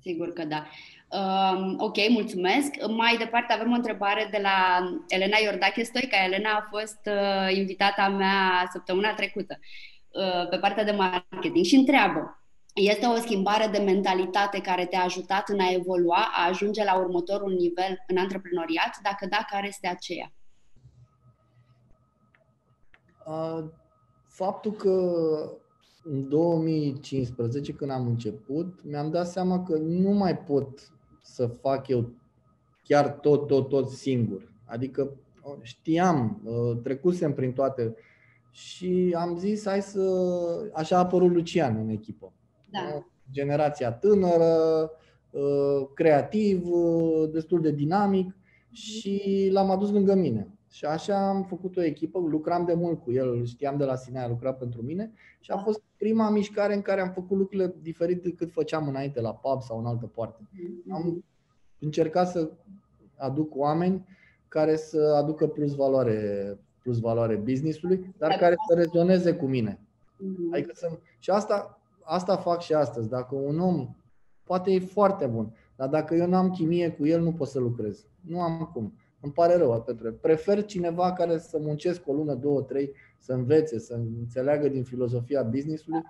[0.00, 0.66] Sigur că da.
[1.08, 2.86] Uh, ok, mulțumesc.
[2.88, 6.24] Mai departe avem o întrebare de la Elena Iordache Stoica.
[6.24, 9.58] Elena a fost uh, invitata mea săptămâna trecută
[10.08, 12.44] uh, pe partea de marketing și întreabă
[12.74, 17.52] este o schimbare de mentalitate care te-a ajutat în a evolua, a ajunge la următorul
[17.52, 18.98] nivel în antreprenoriat?
[19.02, 20.32] Dacă da, care este aceea?
[24.26, 25.00] Faptul că
[26.04, 32.10] în 2015, când am început, mi-am dat seama că nu mai pot să fac eu
[32.82, 34.52] chiar tot, tot, tot singur.
[34.64, 35.16] Adică
[35.62, 36.42] știam,
[36.82, 37.94] trecusem prin toate
[38.50, 40.00] și am zis hai să...
[40.72, 42.32] Așa a apărut Lucian în echipă.
[42.70, 43.06] Da.
[43.30, 44.90] Generația tânără,
[45.94, 46.64] creativ,
[47.30, 48.36] destul de dinamic
[48.70, 50.53] și l-am adus lângă mine.
[50.74, 54.20] Și așa am făcut o echipă, lucram de mult cu el, știam de la sine,
[54.20, 55.62] a lucrat pentru mine și a da.
[55.62, 59.78] fost prima mișcare în care am făcut lucrurile diferite decât făceam înainte la pub sau
[59.78, 60.42] în altă parte.
[60.42, 60.92] Mm-hmm.
[60.92, 61.24] Am
[61.78, 62.50] încercat să
[63.16, 64.06] aduc oameni
[64.48, 69.78] care să aducă plus valoare, plus valoare businessului, dar care să rezoneze cu mine.
[69.78, 70.52] Mm-hmm.
[70.52, 73.08] Adică să, și asta, asta fac și astăzi.
[73.08, 73.94] Dacă un om
[74.44, 77.58] poate e foarte bun, dar dacă eu nu am chimie cu el, nu pot să
[77.58, 78.06] lucrez.
[78.20, 78.92] Nu am cum.
[79.24, 80.10] Îmi pare rău, Petre.
[80.10, 85.42] Prefer cineva care să muncesc o lună, două, trei, să învețe, să înțeleagă din filozofia
[85.42, 86.02] businessului,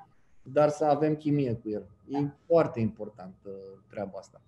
[0.43, 1.87] dar să avem chimie cu el.
[2.09, 3.53] E foarte important uh,
[3.91, 4.41] treaba asta.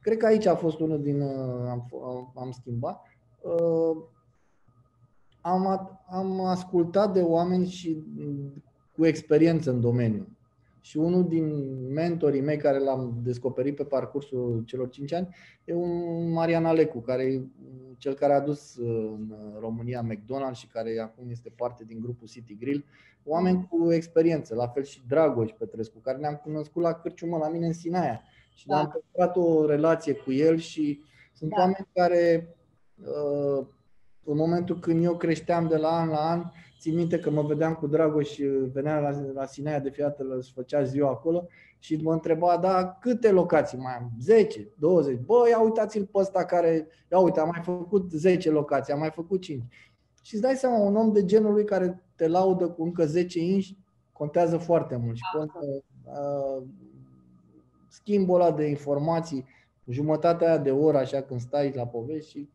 [0.00, 1.20] Cred că aici a fost unul din.
[1.20, 1.88] Uh, am,
[2.34, 3.02] am schimbat.
[3.40, 3.96] Uh,
[5.40, 5.66] am,
[6.06, 8.02] am ascultat de oameni și
[8.96, 10.26] cu experiență în domeniu.
[10.80, 11.48] Și unul din
[11.92, 15.28] mentorii mei care l-am descoperit pe parcursul celor 5 ani
[15.64, 17.42] e un Marian Alecu, care e
[17.98, 22.28] cel care a dus uh, în România McDonald's și care acum este parte din grupul
[22.28, 22.84] City Grill.
[23.24, 27.66] Oameni cu experiență, la fel și Dragoș Petrescu, care ne-am cunoscut la Cârciumă la mine
[27.66, 28.22] în Sinaia.
[28.54, 28.78] Și da.
[28.78, 31.00] am păstrat o relație cu el și
[31.32, 31.56] sunt da.
[31.56, 32.56] oameni care
[32.96, 33.66] uh,
[34.24, 36.44] în momentul când eu creșteam de la an la an,
[36.84, 38.38] țin minte că mă vedeam cu Dragoș,
[38.72, 41.46] venea la, la Sinaia de fiată, își făcea ziua acolo
[41.78, 44.10] și mă întreba, da, câte locații mai am?
[44.20, 45.18] 10, 20?
[45.18, 49.10] Bă, ia uitați-l pe ăsta care, ia uite, am mai făcut 10 locații, am mai
[49.10, 49.62] făcut 5.
[50.22, 53.40] Și îți dai seama, un om de genul lui care te laudă cu încă 10
[53.40, 53.68] inch
[54.12, 55.58] contează foarte mult și contă,
[56.04, 56.62] uh,
[57.88, 59.46] schimbul ăla de informații,
[59.86, 62.48] jumătatea aia de oră așa când stai la povești și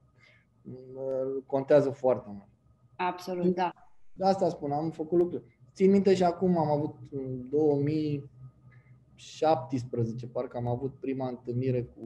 [0.64, 2.48] uh, contează foarte mult.
[2.96, 3.89] Absolut, da.
[4.20, 5.44] De asta spun, am făcut lucruri.
[5.74, 12.04] Țin minte și acum am avut în 2017, parcă am avut prima întâlnire cu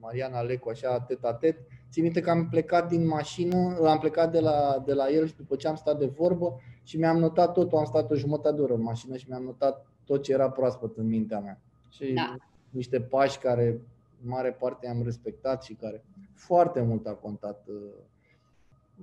[0.00, 1.58] Mariana Lecu, așa, tet a tet.
[1.90, 5.36] Țin minte că am plecat din mașină, am plecat de la, de la el și
[5.36, 8.62] după ce am stat de vorbă și mi-am notat totul, am stat o jumătate de
[8.62, 11.60] oră în mașină și mi-am notat tot ce era proaspăt în mintea mea.
[11.90, 12.36] Și da.
[12.70, 13.80] niște pași care
[14.22, 16.04] în mare parte am respectat și care
[16.34, 17.74] foarte mult a contat uh,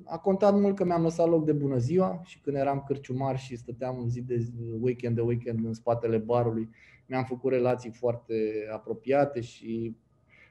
[0.03, 3.55] a contat mult că mi-am lăsat loc de bună ziua și când eram cârciumar și
[3.55, 6.69] stăteam zi de zi, weekend de weekend în spatele barului,
[7.05, 9.95] mi-am făcut relații foarte apropiate și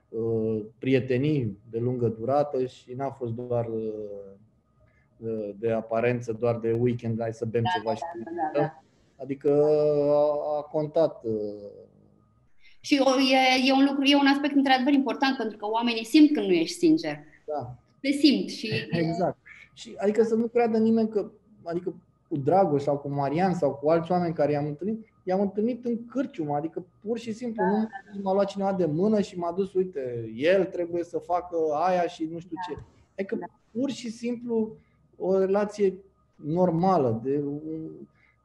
[0.09, 7.21] uh, prietenii de lungă durată și n-a fost doar uh, de aparență, doar de weekend,
[7.21, 8.83] hai să bem da, ceva da, și da, da, da.
[9.23, 9.65] Adică
[10.11, 11.25] a, a contat.
[11.25, 11.33] Uh,
[12.81, 16.47] și e, e un lucru, e un aspect într-adevăr important pentru că oamenii simt când
[16.47, 17.19] nu ești sincer.
[17.47, 18.71] Da, te simt și...
[19.03, 19.39] Exact.
[19.73, 21.31] Și, adică să nu creadă nimeni că,
[21.63, 21.95] adică
[22.29, 26.07] cu Dragoș sau cu Marian sau cu alți oameni care i-am întâlnit, i-am întâlnit în
[26.07, 27.89] cârciumă, adică pur și simplu da.
[28.15, 32.07] nu m-a luat cineva de mână și m-a dus, uite, el trebuie să facă aia
[32.07, 32.75] și nu știu da.
[32.75, 32.81] ce.
[33.19, 33.47] Adică da.
[33.71, 34.77] pur și simplu
[35.17, 35.95] o relație
[36.35, 37.21] normală.
[37.23, 37.43] De,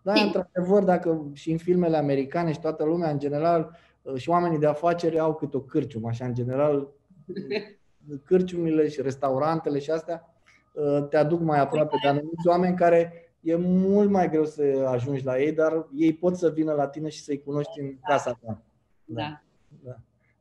[0.01, 0.25] da, Sim.
[0.25, 3.77] într-adevăr, dacă și în filmele americane și toată lumea, în general,
[4.15, 6.87] și oamenii de afaceri au câte o cârciumă, așa, în general,
[8.25, 10.33] cârciumile și restaurantele și astea
[10.73, 15.25] uh, te aduc mai aproape de anumiți oameni care e mult mai greu să ajungi
[15.25, 18.61] la ei, dar ei pot să vină la tine și să-i cunoști în casa ta.
[19.05, 19.21] Da.
[19.21, 19.39] da.
[19.83, 19.95] da.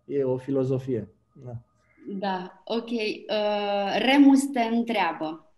[0.04, 1.08] E o filozofie.
[1.44, 1.56] Da.
[2.10, 2.90] Da, ok.
[2.90, 5.52] Uh, Remus te întreabă.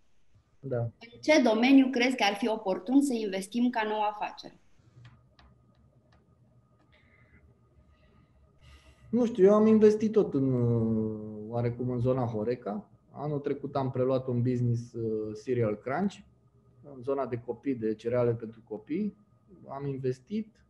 [0.61, 0.79] Da.
[0.79, 4.55] În ce domeniu crezi că ar fi oportun să investim ca nouă afacere?
[9.11, 12.91] Nu știu, eu am investit tot în uh, oarecum în zona Horeca.
[13.11, 16.15] Anul trecut am preluat un business uh, Cereal Crunch
[16.95, 19.17] în zona de copii, de cereale pentru copii.
[19.69, 20.65] Am investit,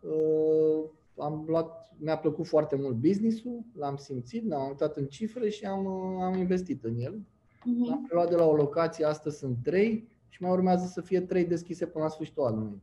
[0.00, 0.84] uh,
[1.16, 5.86] am luat, mi-a plăcut foarte mult businessul, l-am simțit, l-am uitat în cifre și am,
[6.20, 7.14] am investit în el.
[7.14, 7.88] Uh-huh.
[7.88, 11.44] L-am preluat de la o locație, astăzi sunt trei și mai urmează să fie trei
[11.44, 12.82] deschise până la sfârșitul anului.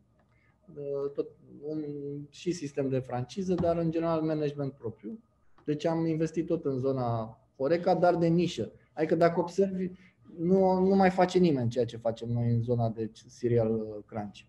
[1.14, 1.30] Tot
[1.62, 1.84] un,
[2.30, 5.20] și sistem de franciză, dar în general management propriu.
[5.68, 8.72] Deci am investit tot în zona Horeca, dar de nișă.
[8.94, 9.92] Adică dacă observi,
[10.38, 14.40] nu, nu mai face nimeni ceea ce facem noi în zona de serial crunch.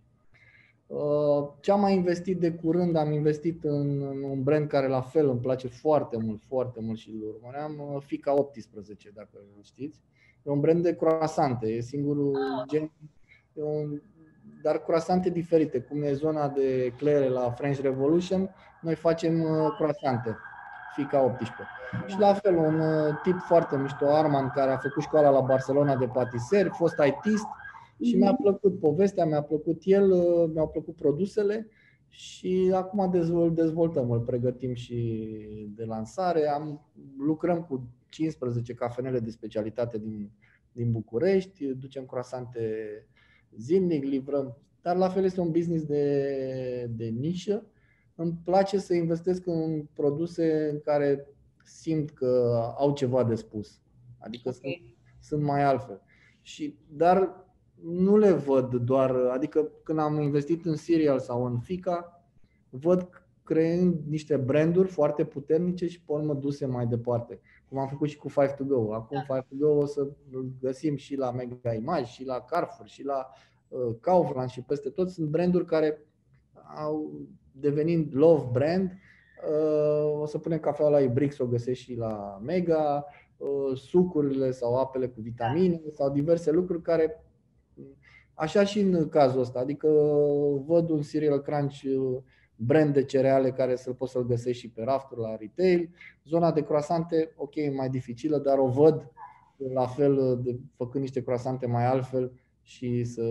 [0.86, 5.28] Uh, ce am mai investit de curând, am investit în, un brand care la fel
[5.28, 10.00] îmi place foarte mult, foarte mult și îl urmăream, uh, Fica 18, dacă știți.
[10.42, 12.38] E un brand de croasante, e singurul
[12.68, 12.92] gen,
[13.52, 14.00] e un
[14.62, 20.36] dar croasante diferite, cum e zona de clere la French Revolution, noi facem uh, croasante,
[21.02, 21.54] fica 18.
[21.92, 22.06] Da.
[22.06, 25.96] Și la fel, un uh, tip foarte mișto, Arman, care a făcut școala la Barcelona
[25.96, 27.46] de patiseri, fost ITist
[28.00, 28.42] și mi-a mhm.
[28.42, 31.68] plăcut povestea, mi-a plăcut el, uh, mi-au plăcut produsele
[32.08, 35.26] și acum îl dezvoltăm, îl pregătim și
[35.74, 36.48] de lansare.
[36.48, 36.86] Am,
[37.18, 40.30] lucrăm cu 15 cafenele de specialitate din,
[40.72, 42.70] din București, ducem croasante
[43.56, 47.66] zilnic livrăm, dar la fel este un business de, de nișă.
[48.20, 51.26] Îmi place să investesc în produse în care
[51.64, 53.80] simt că au ceva de spus.
[54.18, 54.60] Adică okay.
[54.60, 56.02] sunt, sunt mai altfel.
[56.42, 57.46] Și, dar
[57.82, 62.22] nu le văd doar, adică când am investit în Serial sau în Fica,
[62.70, 63.08] văd
[63.42, 67.40] creând niște branduri foarte puternice și pe urmă duse mai departe.
[67.68, 68.94] Cum am făcut și cu Five to Go.
[68.94, 69.34] Acum da.
[69.34, 70.08] Five to Go o să
[70.60, 73.26] găsim și la Mega Image, și la Carrefour, și la
[73.68, 75.10] uh, Kaufland și peste tot.
[75.10, 76.06] Sunt branduri care
[76.76, 77.20] au
[77.60, 78.92] devenit love brand.
[79.50, 83.04] Uh, o să punem cafeaua la Ibrix, o găsești și la Mega,
[83.36, 85.90] uh, sucurile sau apele cu vitamine da.
[85.92, 87.22] sau diverse lucruri care
[88.38, 89.88] Așa și în cazul ăsta, adică
[90.66, 91.80] văd un cereal crunch
[92.56, 95.90] brand de cereale care să poți să-l găsești și pe rafturi la retail.
[96.24, 99.12] Zona de croasante, ok, e mai dificilă, dar o văd
[99.72, 102.32] la fel, de, făcând niște croasante mai altfel
[102.62, 103.22] și să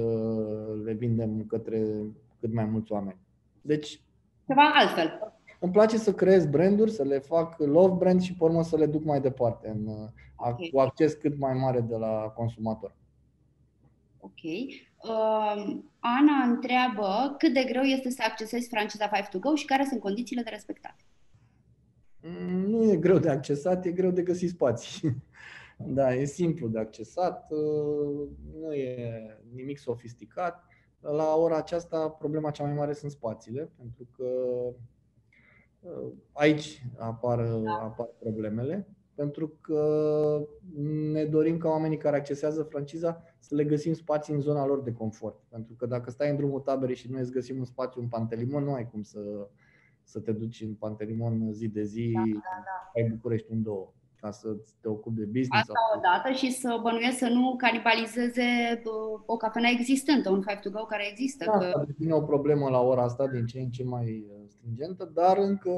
[0.83, 2.05] le vindem către
[2.39, 3.19] cât mai mulți oameni.
[3.61, 4.01] Deci,
[4.47, 5.35] ceva altfel.
[5.59, 8.85] Îmi place să creez branduri, să le fac love brand și pe urmă să le
[8.85, 9.87] duc mai departe în,
[10.35, 10.69] okay.
[10.73, 12.95] cu acces cât mai mare de la consumator.
[14.19, 14.43] Ok.
[14.43, 19.85] Uh, Ana întreabă cât de greu este să accesezi franciza 5 to go și care
[19.85, 20.95] sunt condițiile de respectat.
[22.21, 25.01] Mm, nu e greu de accesat, e greu de găsit spații.
[25.79, 27.47] Da, e simplu de accesat,
[28.59, 29.21] nu e
[29.53, 30.66] nimic sofisticat.
[30.99, 34.25] La ora aceasta, problema cea mai mare sunt spațiile, pentru că
[36.31, 37.71] aici apar, da.
[37.71, 38.87] apar problemele
[39.17, 40.47] pentru că
[41.11, 44.93] ne dorim ca oamenii care accesează franciza să le găsim spații în zona lor de
[44.93, 45.43] confort.
[45.49, 48.63] Pentru că dacă stai în drumul taberei și nu îți găsim un spațiu în Pantelimon,
[48.63, 49.49] nu ai cum să,
[50.03, 52.91] să te duci în Pantelimon zi de zi, da, da, da.
[53.01, 55.69] ai București în două ca să te ocupi de business.
[55.69, 55.99] Asta sau...
[55.99, 58.81] odată și să bănuiesc să nu canibalizeze
[59.25, 61.45] o cafenea existentă, un Five to Go care există.
[61.45, 61.83] Da, că...
[61.85, 65.71] devine o problemă la ora asta din ce în ce mai stringentă, dar încă,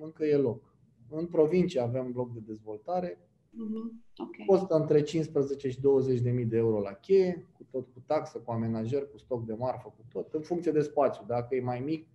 [0.00, 0.74] încă e loc.
[1.10, 3.18] În provincie avem bloc de dezvoltare.
[3.56, 4.04] Uh-huh.
[4.16, 4.44] Okay.
[4.46, 8.38] Costă între 15 și 20 de mii de euro la cheie, cu tot cu taxă,
[8.38, 11.24] cu amenajer, cu stoc de marfă, cu tot, în funcție de spațiu.
[11.26, 12.06] Dacă e mai mic,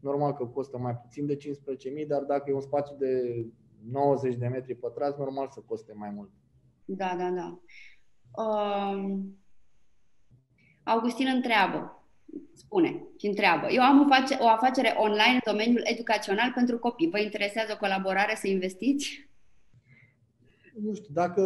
[0.00, 3.44] normal că costă mai puțin de 15.000, dar dacă e un spațiu de
[3.90, 6.30] 90 de metri pătrați, normal să coste mai mult.
[6.84, 7.60] Da, da, da.
[8.42, 9.36] Um,
[10.82, 12.04] Augustin întreabă,
[12.54, 13.66] spune și întreabă.
[13.70, 14.10] Eu am
[14.40, 17.10] o afacere online în domeniul educațional pentru copii.
[17.10, 19.30] Vă interesează o colaborare să investiți?
[20.80, 21.42] Nu știu, dacă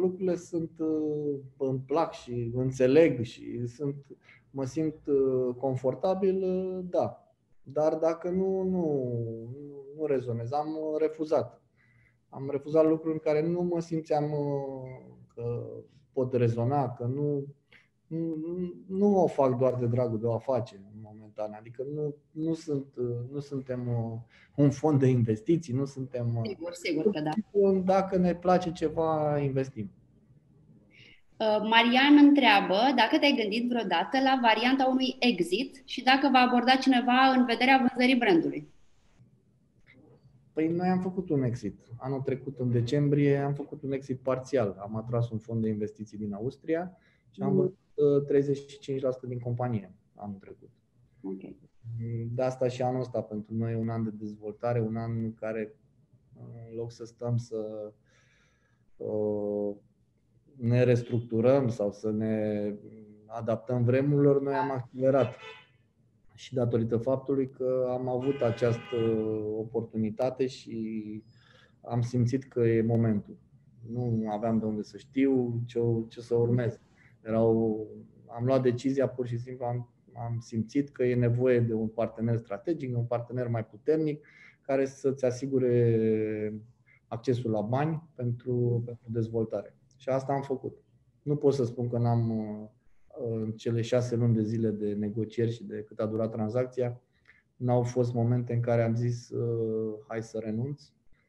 [0.00, 3.94] lucrurile sunt uh, îmi plac și înțeleg și sunt,
[4.50, 7.22] mă simt uh, confortabil, uh, da.
[7.62, 9.12] Dar dacă nu, nu,
[9.96, 10.52] nu rezonez.
[10.52, 10.68] Am
[10.98, 11.62] refuzat.
[12.28, 14.24] Am refuzat lucruri în care nu mă simțeam
[15.34, 15.66] că
[16.12, 17.44] pot rezona, că nu
[18.88, 21.52] nu o fac doar de dragul de o afacere în momentan.
[21.58, 22.86] Adică nu, nu, sunt,
[23.32, 24.18] nu suntem uh,
[24.54, 26.36] un fond de investiții, nu suntem.
[26.36, 27.30] Uh, sigur, sigur că da.
[27.84, 29.90] Dacă ne place ceva, investim.
[31.36, 36.74] Uh, Marian întreabă dacă te-ai gândit vreodată la varianta unui exit și dacă va aborda
[36.74, 38.68] cineva în vederea vânzării brandului.
[40.58, 41.80] Păi noi am făcut un exit.
[41.96, 44.76] Anul trecut, în decembrie, am făcut un exit parțial.
[44.80, 46.96] Am atras un fond de investiții din Austria
[47.30, 47.78] și am văzut
[49.26, 50.70] 35% din companie anul trecut.
[51.22, 51.56] Okay.
[52.30, 55.34] De asta și anul ăsta pentru noi e un an de dezvoltare, un an în
[55.34, 55.76] care
[56.34, 57.92] în loc să stăm să
[58.96, 59.76] uh,
[60.56, 62.74] ne restructurăm sau să ne
[63.26, 65.34] adaptăm vremurilor, noi am accelerat.
[66.38, 68.96] Și datorită faptului că am avut această
[69.56, 71.22] oportunitate și
[71.80, 73.36] am simțit că e momentul.
[73.90, 76.80] Nu aveam de unde să știu ce, ce să urmeze.
[77.24, 77.86] Erau,
[78.26, 82.36] am luat decizia pur și simplu, am, am simțit că e nevoie de un partener
[82.36, 84.26] strategic, un partener mai puternic,
[84.62, 86.62] care să-ți asigure
[87.06, 89.76] accesul la bani pentru, pentru dezvoltare.
[89.96, 90.76] Și asta am făcut.
[91.22, 92.30] Nu pot să spun că n-am,
[93.24, 97.00] în cele șase luni de zile de negocieri și de cât a durat tranzacția,
[97.56, 99.30] n-au fost momente în care am zis
[100.08, 100.82] hai să renunț,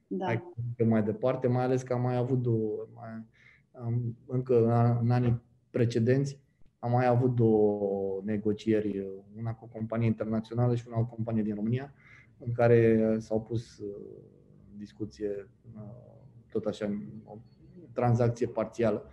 [0.07, 0.25] da.
[0.25, 0.43] hai
[0.87, 3.25] mai departe, mai ales că am mai avut două, mai,
[3.71, 4.65] am, încă
[5.01, 6.39] în anii precedenți
[6.79, 9.05] am mai avut două negocieri,
[9.37, 11.93] una cu o companie internațională și una cu o companie din România,
[12.37, 15.81] în care s-au pus în uh, discuție uh,
[16.51, 17.37] tot așa o
[17.93, 19.05] tranzacție parțială.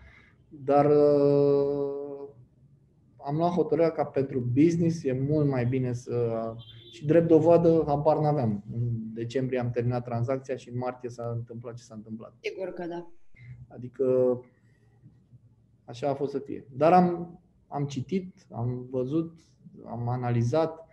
[0.48, 2.25] Dar uh,
[3.26, 6.54] am luat hotărârea ca pentru business e mult mai bine să...
[6.92, 8.64] Și drept dovadă, habar n-aveam.
[8.72, 8.80] În
[9.14, 12.34] decembrie am terminat tranzacția și în martie s-a întâmplat ce s-a întâmplat.
[12.40, 13.10] Sigur că da.
[13.68, 14.04] Adică
[15.86, 16.66] Așa a fost să fie.
[16.76, 19.38] Dar am, am citit, am văzut,
[19.84, 20.86] am analizat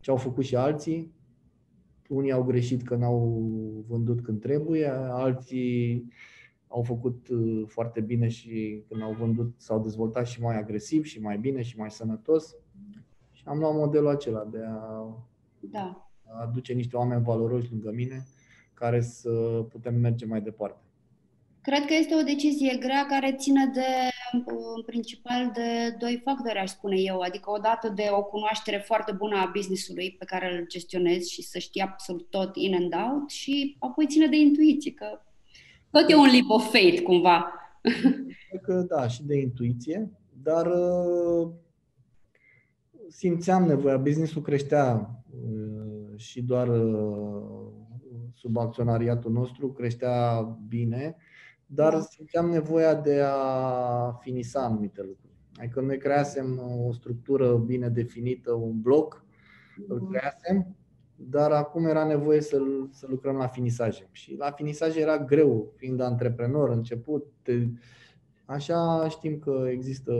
[0.00, 1.14] ce au făcut și alții.
[2.08, 3.50] Unii au greșit că n-au
[3.88, 6.08] vândut când trebuie, alții
[6.76, 11.20] au făcut uh, foarte bine și când au vândut s-au dezvoltat și mai agresiv și
[11.20, 12.56] mai bine și mai sănătos.
[13.32, 15.16] Și am luat modelul acela de a
[15.58, 16.10] da.
[16.42, 18.24] aduce niște oameni valoroși lângă mine
[18.74, 19.30] care să
[19.70, 20.80] putem merge mai departe.
[21.62, 24.10] Cred că este o decizie grea care ține de,
[24.76, 27.18] în principal, de doi factori, aș spune eu.
[27.20, 31.58] Adică, odată de o cunoaștere foarte bună a businessului pe care îl gestionezi și să
[31.58, 35.20] știi absolut tot in and out și apoi ține de intuiție, că
[35.90, 37.52] tot e un leap of faith, cumva.
[38.48, 40.10] Cred că da, și de intuiție,
[40.42, 41.48] dar uh,
[43.08, 43.96] simțeam nevoia.
[43.96, 47.66] Businessul creștea uh, și doar uh,
[48.34, 51.16] sub acționariatul nostru creștea bine
[51.66, 52.00] dar da.
[52.00, 55.34] simțeam nevoia de a finisa anumite lucruri.
[55.58, 59.24] Adică noi creasem o structură bine definită, un bloc,
[59.88, 60.10] îl mhm.
[60.10, 60.76] creasem,
[61.30, 62.58] dar acum era nevoie să,
[62.90, 64.08] să lucrăm la finisaje.
[64.12, 67.26] Și la finisaje era greu, fiind antreprenor, început.
[67.42, 67.66] Te,
[68.44, 70.12] așa știm că există,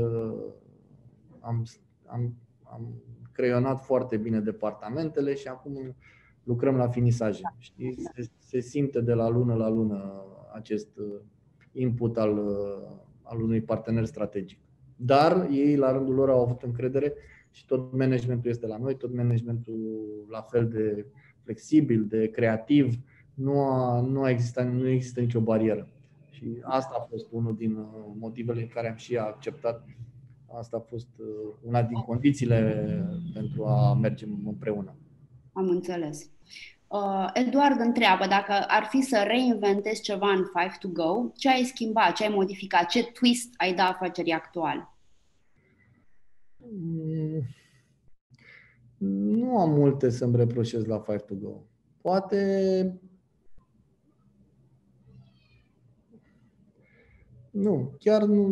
[1.41, 1.67] am,
[2.07, 3.03] am, am
[3.33, 5.97] creionat foarte bine departamentele și acum
[6.43, 7.43] lucrăm la finisaje.
[7.59, 7.95] Știi?
[8.15, 10.89] Se, se simte de la lună la lună acest
[11.73, 12.39] input al,
[13.23, 14.59] al unui partener strategic.
[14.97, 17.15] Dar ei, la rândul lor, au avut încredere
[17.57, 19.79] și tot managementul este la noi, tot managementul
[20.31, 21.07] la fel de
[21.43, 22.95] flexibil, de creativ,
[23.35, 25.89] nu, a, nu, a existat, nu există nicio barieră.
[26.31, 27.87] Și asta a fost unul din uh,
[28.19, 29.87] motivele în care am și acceptat.
[30.59, 31.27] Asta a fost uh,
[31.63, 32.87] una din condițiile
[33.35, 34.95] pentru a merge împreună.
[35.53, 36.31] Am înțeles.
[36.89, 41.63] Uh, Eduard întreabă dacă ar fi să reinventezi ceva în Five to Go, ce ai
[41.63, 44.91] schimbat, ce ai modificat, ce twist ai da afacerii actuale?
[46.73, 47.16] Mm,
[48.99, 51.63] nu am multe să-mi reproșez la Five to Go.
[52.03, 53.01] Poate
[57.57, 58.43] Nu, chiar nu,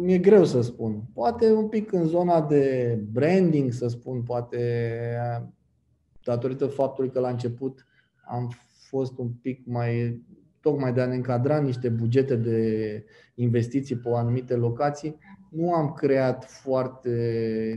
[0.00, 1.02] mi-e greu să spun.
[1.12, 4.58] Poate un pic în zona de branding, să spun, poate
[6.22, 7.86] datorită faptului că la început
[8.24, 8.50] am
[8.88, 10.22] fost un pic mai,
[10.60, 15.18] tocmai de a ne încadra niște bugete de investiții pe anumite locații,
[15.50, 17.10] nu am creat foarte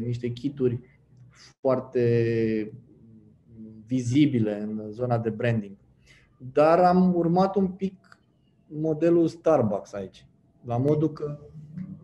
[0.05, 0.79] niște kituri
[1.59, 2.01] foarte
[3.85, 5.75] vizibile în zona de branding.
[6.37, 8.19] Dar am urmat un pic
[8.67, 10.27] modelul Starbucks aici.
[10.65, 11.39] La modul că,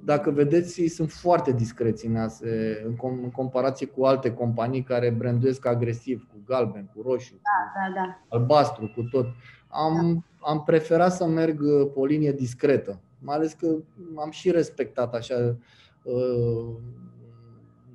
[0.03, 4.84] dacă vedeți, ei sunt foarte discreți în, ase, în, com- în comparație cu alte companii
[4.84, 8.19] care branduiesc agresiv, cu galben, cu roșu, da, da, da.
[8.27, 9.25] cu albastru, cu tot.
[9.67, 10.49] Am, da.
[10.51, 13.67] am preferat să merg uh, pe o linie discretă, mai ales că
[14.15, 15.57] am și respectat așa
[16.03, 16.75] uh,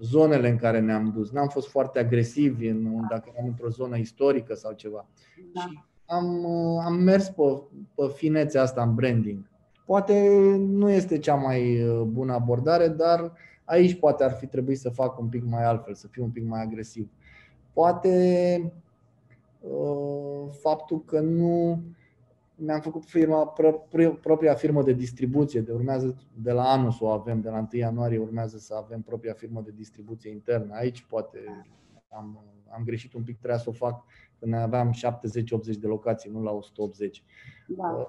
[0.00, 1.30] zonele în care ne-am dus.
[1.30, 5.06] N-am fost foarte agresivi în, dacă eram într-o zonă istorică sau ceva.
[5.52, 5.60] Da.
[5.60, 7.62] Și am, uh, am mers pe,
[7.94, 9.50] pe finețea asta în branding.
[9.86, 10.28] Poate
[10.58, 13.32] nu este cea mai uh, bună abordare, dar
[13.64, 16.46] aici poate ar fi trebuit să fac un pic mai altfel, să fiu un pic
[16.46, 17.08] mai agresiv.
[17.72, 18.72] Poate
[19.60, 21.82] uh, faptul că nu
[22.60, 23.54] mi-am făcut firma,
[24.20, 27.68] propria firmă de distribuție, de urmează de la anul să o avem, de la 1
[27.70, 30.74] ianuarie urmează să avem propria firmă de distribuție internă.
[30.74, 31.38] Aici poate
[32.08, 34.04] am, am greșit un pic, trebuia să o fac
[34.38, 34.94] când aveam 70-80
[35.80, 37.22] de locații, nu la 180.
[37.66, 37.88] Da.
[37.88, 38.06] Uh,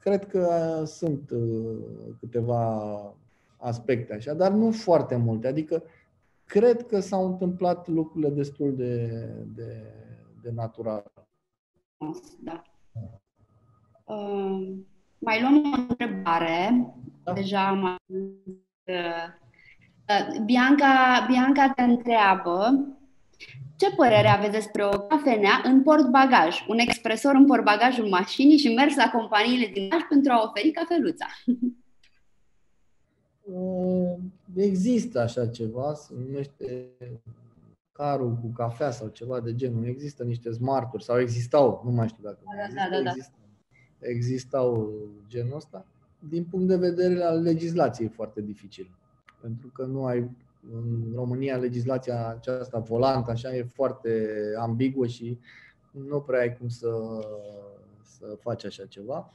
[0.00, 1.76] Cred că sunt uh,
[2.20, 3.14] câteva
[3.56, 5.46] aspecte așa, dar nu foarte multe.
[5.46, 5.82] Adică
[6.44, 9.06] cred că s-au întâmplat lucrurile destul de,
[9.54, 9.82] de,
[10.42, 11.12] de natural.
[12.40, 12.62] Da.
[14.04, 14.76] Uh,
[15.18, 16.86] mai luăm o întrebare.
[17.22, 17.32] Da.
[17.32, 17.96] Deja am
[18.84, 19.26] uh,
[20.44, 22.86] Bianca, Bianca te întreabă
[23.76, 28.96] ce părere aveți despre o cafenea în portbagaj, un expresor în portbagajul mașinii și mers
[28.96, 31.26] la companiile din Iași pentru a oferi cafeluța?
[33.50, 36.88] Mm, există așa ceva, se numește
[37.98, 39.86] carul cu cafea sau ceva de genul.
[39.86, 43.10] Există niște smarturi sau existau, nu mai știu dacă da, există, da, da,
[43.98, 44.08] da.
[44.08, 44.92] existau
[45.26, 45.86] genul ăsta.
[46.28, 48.90] Din punct de vedere al legislației e foarte dificil.
[49.40, 50.30] Pentru că nu ai
[50.72, 54.28] în România legislația aceasta volantă așa e foarte
[54.58, 55.38] ambiguă și
[55.90, 56.90] nu prea ai cum să,
[58.02, 59.32] să faci așa ceva.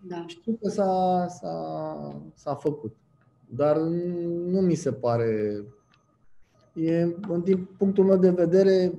[0.00, 0.24] Da.
[0.26, 2.96] Știu că s-a, s-a, s-a făcut,
[3.48, 5.62] dar nu mi se pare.
[6.74, 8.92] E, din punctul meu de vedere,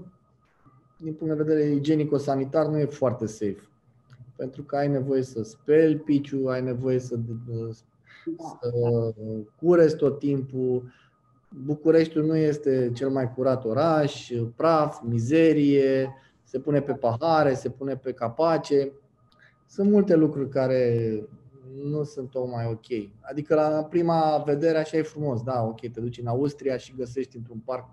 [0.97, 3.69] din punct de vedere igienico-sanitar, nu e foarte safe.
[4.36, 7.69] Pentru că ai nevoie să speli piciul, ai nevoie să, da.
[8.61, 9.13] să
[9.59, 10.84] curezi tot timpul,
[11.63, 16.13] Bucureștiul nu este cel mai curat oraș, praf, mizerie,
[16.43, 18.91] se pune pe pahare, se pune pe capace.
[19.67, 21.23] Sunt multe lucruri care
[21.84, 22.86] nu sunt tocmai ok.
[23.20, 27.38] Adică la prima vedere așa e frumos, da, ok, te duci în Austria și găsești
[27.38, 27.86] într-un parc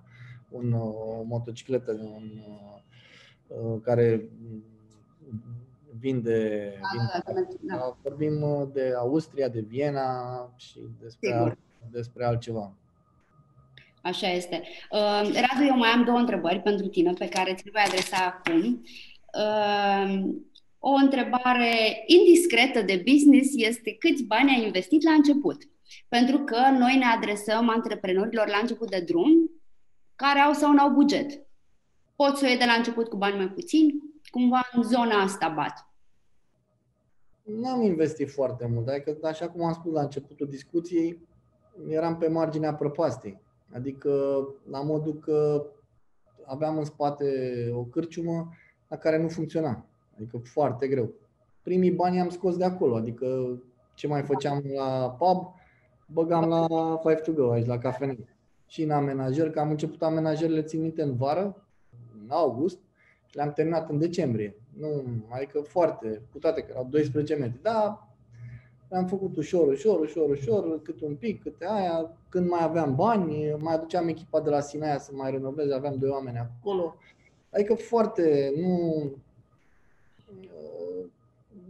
[0.48, 2.30] un, o motocicletă un,
[3.46, 4.28] uh, care
[5.98, 7.48] vinde, da, vinde.
[7.60, 7.96] Da, da.
[8.02, 11.58] Vorbim de Austria, de Viena și despre,
[11.90, 12.72] despre altceva.
[14.02, 14.62] Așa este.
[14.90, 18.16] Uh, Radu, eu mai am două întrebări pentru tine pe care ți le voi adresa
[18.26, 18.82] acum.
[19.34, 20.34] Uh,
[20.84, 25.62] o întrebare indiscretă de business este câți bani ai investit la început?
[26.08, 29.50] Pentru că noi ne adresăm antreprenorilor la început de drum
[30.16, 31.46] care au sau nu au buget.
[32.16, 33.94] Poți să o iei de la început cu bani mai puțini,
[34.30, 35.86] cumva în zona asta bat.
[37.42, 41.20] N-am investit foarte mult, adică așa cum am spus la începutul discuției,
[41.88, 43.40] eram pe marginea prăpastei.
[43.74, 44.10] Adică,
[44.70, 45.66] la modul că
[46.44, 47.26] aveam în spate
[47.74, 48.48] o cârciumă
[48.88, 49.86] la care nu funcționa.
[50.16, 51.12] Adică foarte greu.
[51.62, 53.58] Primii bani am scos de acolo, adică
[53.94, 55.54] ce mai făceam la pub,
[56.06, 56.66] băgam la
[57.02, 58.16] Five to Go, aici la cafenea.
[58.66, 61.66] Și în amenajer, că am început amenajerele, țin minte, în vară,
[62.22, 62.78] în august,
[63.26, 64.56] și le-am terminat în decembrie.
[64.78, 67.62] Nu, adică foarte, cu toate că erau 12 metri.
[67.62, 68.08] Da,
[68.90, 72.16] am făcut ușor, ușor, ușor, ușor, cât un pic, câte aia.
[72.28, 76.10] Când mai aveam bani, mai aduceam echipa de la Sinaia să mai renoveze, aveam doi
[76.10, 76.94] oameni acolo.
[77.50, 79.04] Adică foarte, nu...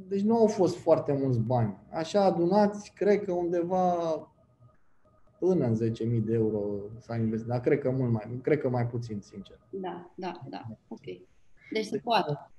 [0.09, 1.77] Deci nu au fost foarte mulți bani.
[1.91, 3.95] Așa adunați, cred că undeva
[5.39, 6.61] până în 10.000 de euro
[6.99, 9.59] s-a investit, dar cred că mult mai, cred că mai puțin, sincer.
[9.71, 11.05] Da, da, da, ok.
[11.73, 12.51] Deci se poate.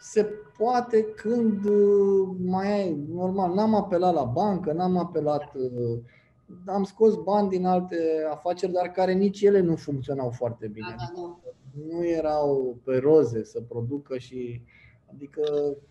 [0.00, 0.24] Se
[0.58, 5.98] poate când uh, mai ai, normal, n-am apelat la bancă, n-am apelat, uh,
[6.66, 7.96] am scos bani din alte
[8.30, 10.94] afaceri, dar care nici ele nu funcționau foarte bine.
[10.98, 11.50] Da, da, da.
[11.88, 14.62] Nu erau pe roze să producă și
[15.12, 15.42] Adică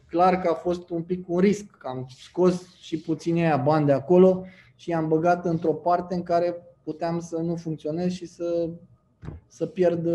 [0.07, 3.85] clar că a fost un pic un risc, că am scos și puțin aia bani
[3.85, 4.45] de acolo
[4.75, 8.69] și i-am băgat într-o parte în care puteam să nu funcționez și să,
[9.47, 10.07] să, pierd,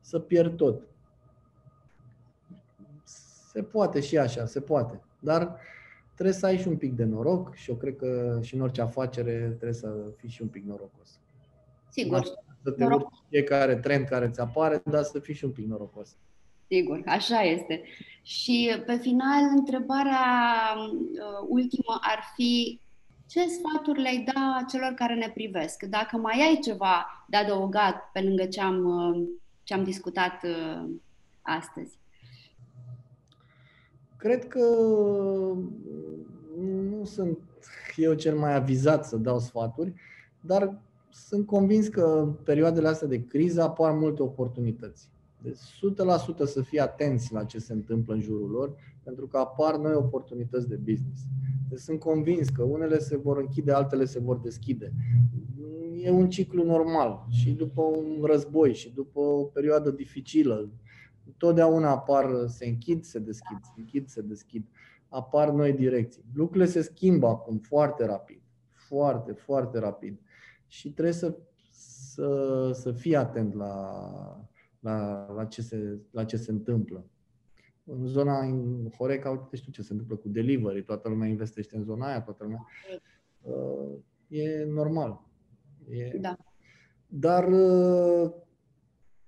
[0.00, 0.82] să pierd tot.
[3.50, 5.00] Se poate și așa, se poate.
[5.18, 5.56] Dar
[6.14, 8.80] trebuie să ai și un pic de noroc și eu cred că și în orice
[8.80, 11.20] afacere trebuie să fii și un pic norocos.
[11.88, 12.24] Sigur.
[12.62, 16.16] Să te urci fiecare trend care ți apare, dar să fii și un pic norocos.
[16.68, 17.82] Sigur, așa este.
[18.22, 20.24] Și pe final, întrebarea
[20.76, 22.80] uh, ultimă ar fi
[23.26, 25.82] ce sfaturi le-ai da celor care ne privesc?
[25.82, 29.28] Dacă mai ai ceva de adăugat pe lângă ce am, uh,
[29.62, 30.90] ce am discutat uh,
[31.42, 31.98] astăzi.
[34.16, 34.64] Cred că
[36.90, 37.38] nu sunt
[37.96, 39.94] eu cel mai avizat să dau sfaturi,
[40.40, 40.78] dar
[41.10, 45.08] sunt convins că în perioadele astea de criză apar multe oportunități.
[45.46, 45.58] Deci
[46.44, 49.94] 100% să fie atenți la ce se întâmplă în jurul lor, pentru că apar noi
[49.94, 51.22] oportunități de business.
[51.68, 54.92] Deci sunt convins că unele se vor închide, altele se vor deschide.
[56.02, 60.70] E un ciclu normal și după un război și după o perioadă dificilă,
[61.36, 64.66] totdeauna apar, se închid, se deschid, se închid, se deschid.
[65.08, 66.24] Apar noi direcții.
[66.34, 68.40] Lucrurile se schimbă acum foarte rapid.
[68.72, 70.20] Foarte, foarte rapid.
[70.66, 71.36] Și trebuie să,
[71.70, 74.48] să, să fii atent la,
[74.86, 77.06] la, la, ce se, la ce se întâmplă.
[77.84, 81.82] În zona în Horeca, uite știu ce se întâmplă cu delivery, toată lumea investește în
[81.82, 82.66] zona aia, toată lumea.
[83.40, 85.24] Uh, e normal.
[85.88, 86.18] E...
[86.18, 86.36] Da.
[87.06, 88.32] Dar uh,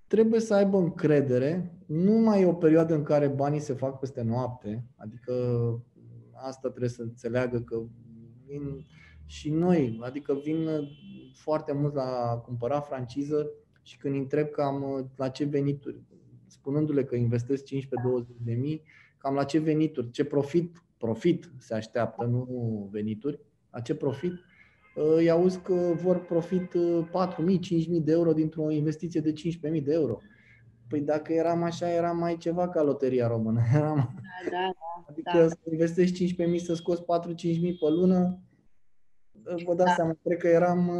[0.07, 1.79] trebuie să aibă încredere.
[1.87, 5.33] Nu mai e o perioadă în care banii se fac peste noapte, adică
[6.33, 7.83] asta trebuie să înțeleagă că
[8.47, 8.87] vin
[9.25, 10.69] și noi, adică vin
[11.35, 13.51] foarte mult la cumpăra franciză
[13.89, 16.01] și când îi întreb cam uh, la ce venituri,
[16.47, 17.69] spunându-le că investesc 15-20
[18.45, 18.83] de mii,
[19.19, 25.15] cam la ce venituri, ce profit, profit se așteaptă, nu venituri, la ce profit, uh,
[25.17, 26.75] îi auzi că vor profit 4.000,
[27.13, 30.19] uh, 5.000 de euro dintr-o investiție de 15.000 de euro.
[30.89, 33.61] Păi dacă eram așa, era mai ceva ca loteria română.
[33.75, 33.97] Eram...
[33.97, 35.49] Da, da, da, adică da.
[35.49, 37.07] să investești 15.000 să scoți 4-5.000
[37.61, 38.39] pe lună,
[39.65, 39.95] vă dați da.
[39.95, 40.91] seama, cred că eram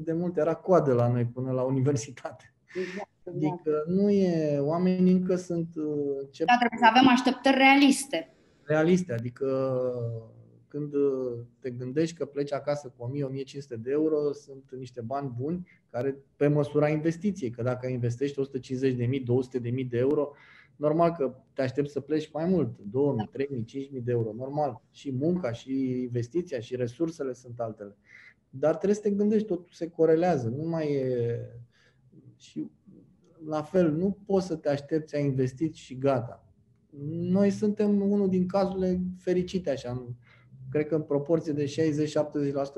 [0.00, 2.54] de mult, era coadă la noi până la universitate.
[2.74, 3.36] Exact, exact.
[3.36, 5.68] Adică nu e, oamenii încă sunt...
[6.30, 6.44] Ce...
[6.44, 8.34] Da, trebuie să avem așteptări realiste.
[8.62, 9.46] Realiste, adică
[10.68, 10.92] când
[11.58, 13.10] te gândești că pleci acasă cu
[13.74, 19.20] 1000-1500 de euro, sunt niște bani buni care pe măsura investiției, că dacă investești 150.000,
[19.74, 20.32] 200.000 de euro,
[20.78, 24.82] normal că te aștepți să pleci mai mult, 2000, 3000, 5000 de euro, normal.
[24.90, 27.96] Și munca, și investiția, și resursele sunt altele.
[28.50, 31.38] Dar trebuie să te gândești, totul se corelează, nu mai e...
[32.36, 32.70] Și
[33.46, 36.52] la fel, nu poți să te aștepți, a investit și gata.
[37.10, 40.14] Noi suntem unul din cazurile fericite așa.
[40.70, 41.64] Cred că în proporție de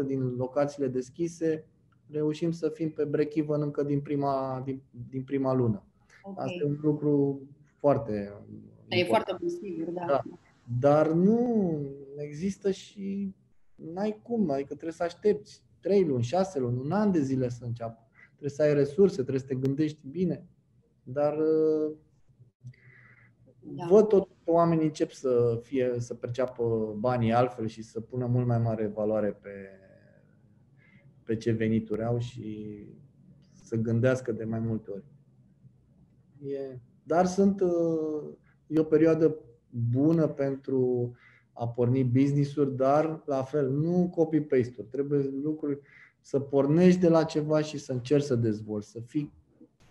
[0.02, 1.64] 60-70% din locațiile deschise
[2.10, 5.84] reușim să fim pe break-even încă din prima, din, din prima lună.
[6.22, 6.44] Okay.
[6.44, 7.42] Asta e un lucru
[7.80, 8.32] foarte.
[8.88, 10.04] E foarte posibil, da.
[10.06, 10.22] da.
[10.80, 11.80] Dar nu
[12.16, 13.34] există și
[13.74, 17.64] n-ai cum, adică trebuie să aștepți 3 luni, 6 luni, un an de zile să
[17.64, 18.08] înceapă.
[18.28, 20.46] Trebuie să ai resurse, trebuie să te gândești bine.
[21.02, 21.38] Dar
[23.60, 23.86] da.
[23.88, 28.46] văd tot că oamenii încep să fie să perceapă banii altfel și să pună mult
[28.46, 29.50] mai mare valoare pe,
[31.22, 32.84] pe ce venituri au și
[33.52, 35.04] să gândească de mai multe ori.
[36.42, 38.22] E, dar sunt, uh,
[38.66, 39.36] e o perioadă
[39.90, 41.12] bună pentru
[41.52, 44.88] a porni business-uri, dar la fel, nu copy-paste-uri.
[44.90, 45.78] Trebuie lucruri
[46.20, 49.32] să pornești de la ceva și să încerci să dezvolți, să fii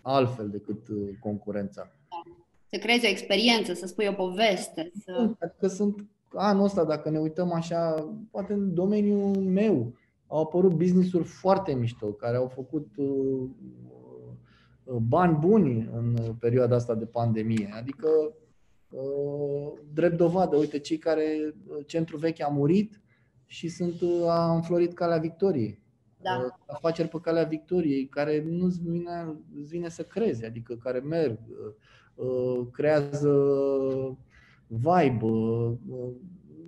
[0.02, 1.92] altfel decât uh, concurența.
[2.70, 4.90] Să creezi o experiență, să spui o poveste.
[5.04, 5.30] Să...
[5.38, 6.04] Adică sunt
[6.34, 9.92] anul ăsta, dacă ne uităm așa, poate în domeniul meu,
[10.26, 13.48] au apărut business-uri foarte mișto, care au făcut uh,
[14.98, 17.70] bani buni în perioada asta de pandemie.
[17.76, 18.08] Adică,
[18.90, 23.00] uh, drept dovadă, uite, cei care uh, centru vechi a murit,
[23.46, 23.94] și sunt,
[24.26, 25.82] a înflorit calea victoriei.
[26.22, 26.56] Da.
[26.66, 31.38] Afaceri pe calea victoriei care nu-ți vine, îți vine să crezi, adică care merg,
[32.72, 33.32] creează
[34.66, 35.78] vibe,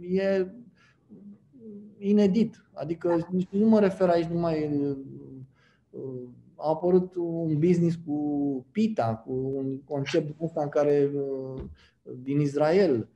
[0.00, 0.46] e
[1.98, 2.64] inedit.
[2.72, 4.70] Adică nici nu mă refer aici numai
[6.62, 11.10] a apărut un business cu pita, cu un concept ăsta în care
[12.22, 13.08] din Israel,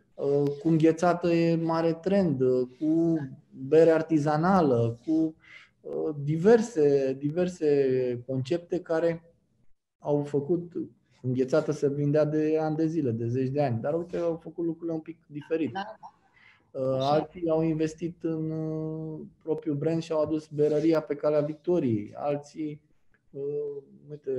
[0.62, 2.38] cu înghețată e mare trend,
[2.78, 3.16] cu
[3.50, 5.34] bere artizanală, cu
[6.22, 9.22] diverse, diverse concepte care
[9.98, 10.72] au făcut
[11.22, 14.64] înghețată să vindea de ani de zile, de zeci de ani, dar uite, au făcut
[14.64, 15.72] lucrurile un pic diferit.
[15.72, 16.80] Da, da.
[16.80, 22.12] Uh, alții au investit în uh, propriul brand și au adus berăria pe calea victoriei.
[22.14, 22.80] Alții,
[23.36, 24.30] uh, uite,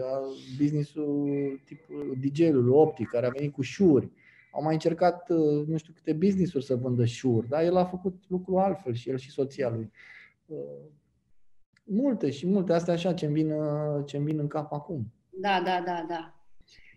[0.58, 1.28] businessul
[1.66, 4.12] tipul DJ-ul optic, care a venit cu șuri.
[4.52, 5.30] Au mai încercat
[5.68, 9.18] nu știu câte business-uri să vândă șuri, dar el a făcut lucrul altfel și el
[9.18, 9.92] și soția lui.
[11.84, 13.54] Multe și multe, astea așa ce-mi vin,
[14.06, 15.14] ce vin în cap acum.
[15.30, 16.38] Da, da, da, da.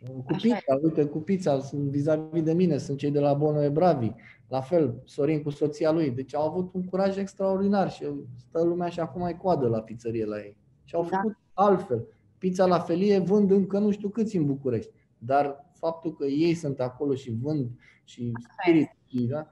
[0.07, 0.79] Cu Așa pizza, e.
[0.83, 4.13] uite, cu pizza, sunt vis-a-vis de mine, sunt cei de la Bono e Bravi.
[4.49, 6.11] La fel, Sorin cu soția lui.
[6.11, 8.05] Deci au avut un curaj extraordinar și
[8.37, 10.57] stă lumea și acum mai coadă la pizzerie la ei.
[10.85, 11.17] Și au da.
[11.17, 12.07] făcut altfel.
[12.39, 14.91] Pizza la felie vând încă nu știu câți în București.
[15.19, 17.71] Dar faptul că ei sunt acolo și vând
[18.05, 18.89] și spirit,
[19.29, 19.47] da?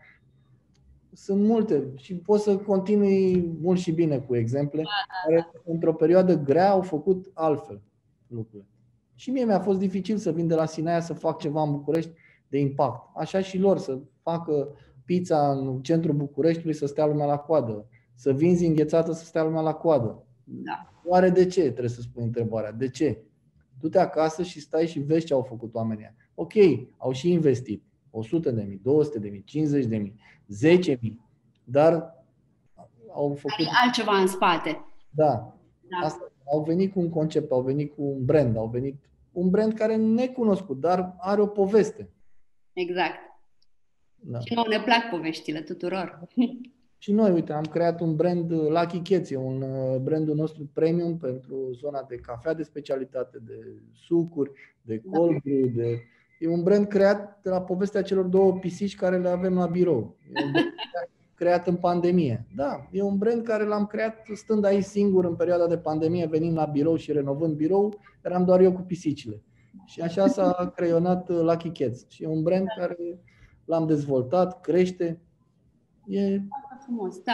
[1.13, 5.43] sunt multe și poți să continui mult și bine cu exemple da, da, da.
[5.43, 7.81] care într-o perioadă grea au făcut altfel
[8.27, 8.69] lucrurile.
[9.15, 12.11] Și mie mi-a fost dificil să vin de la Sinaia să fac ceva în București
[12.49, 13.11] de impact.
[13.17, 14.69] Așa și lor, să facă
[15.05, 19.61] pizza în centrul Bucureștiului să stea lumea la coadă, să vinzi înghețată să stea lumea
[19.61, 20.27] la coadă.
[20.51, 20.93] Da.
[21.05, 21.61] Oare de ce?
[21.61, 22.73] Trebuie să spui întrebarea.
[22.73, 23.23] De ce?
[23.81, 26.15] Du-te acasă și stai și vezi ce au făcut oamenii.
[26.35, 26.53] Ok,
[26.97, 27.83] au și investit.
[28.11, 30.15] 100 de mii, 200 de mii, 50 de mii,
[30.47, 31.21] 10 mii,
[31.65, 32.25] dar
[33.13, 33.67] au făcut...
[33.67, 34.85] Are altceva în spate.
[35.11, 35.57] Da.
[35.89, 36.07] da.
[36.07, 38.97] Asta, au venit cu un concept, au venit cu un brand, au venit
[39.33, 42.11] un brand care nu necunoscut, dar are o poveste.
[42.73, 43.19] Exact.
[44.21, 44.41] Da.
[44.41, 46.21] Și nouă ne plac poveștile tuturor.
[46.99, 50.71] Și noi, uite, am creat un brand uh, Lucky Cats, e un uh, brandul nostru
[50.73, 53.59] premium pentru zona de cafea de specialitate, de
[53.93, 54.51] sucuri,
[54.83, 55.19] de da.
[55.19, 56.03] cold brew, de...
[56.41, 60.17] E un brand creat de la povestea celor două pisici care le avem la birou.
[60.35, 60.75] E un brand
[61.39, 62.47] creat în pandemie.
[62.55, 66.57] Da, e un brand care l-am creat stând aici singur în perioada de pandemie, venind
[66.57, 69.43] la birou și renovând birou, eram doar eu cu pisicile.
[69.87, 72.09] Și așa s-a creionat uh, Lucky Cats.
[72.09, 72.97] Și e un brand care
[73.65, 75.21] l-am dezvoltat, crește.
[76.07, 76.41] E
[76.89, 77.33] frumos, da.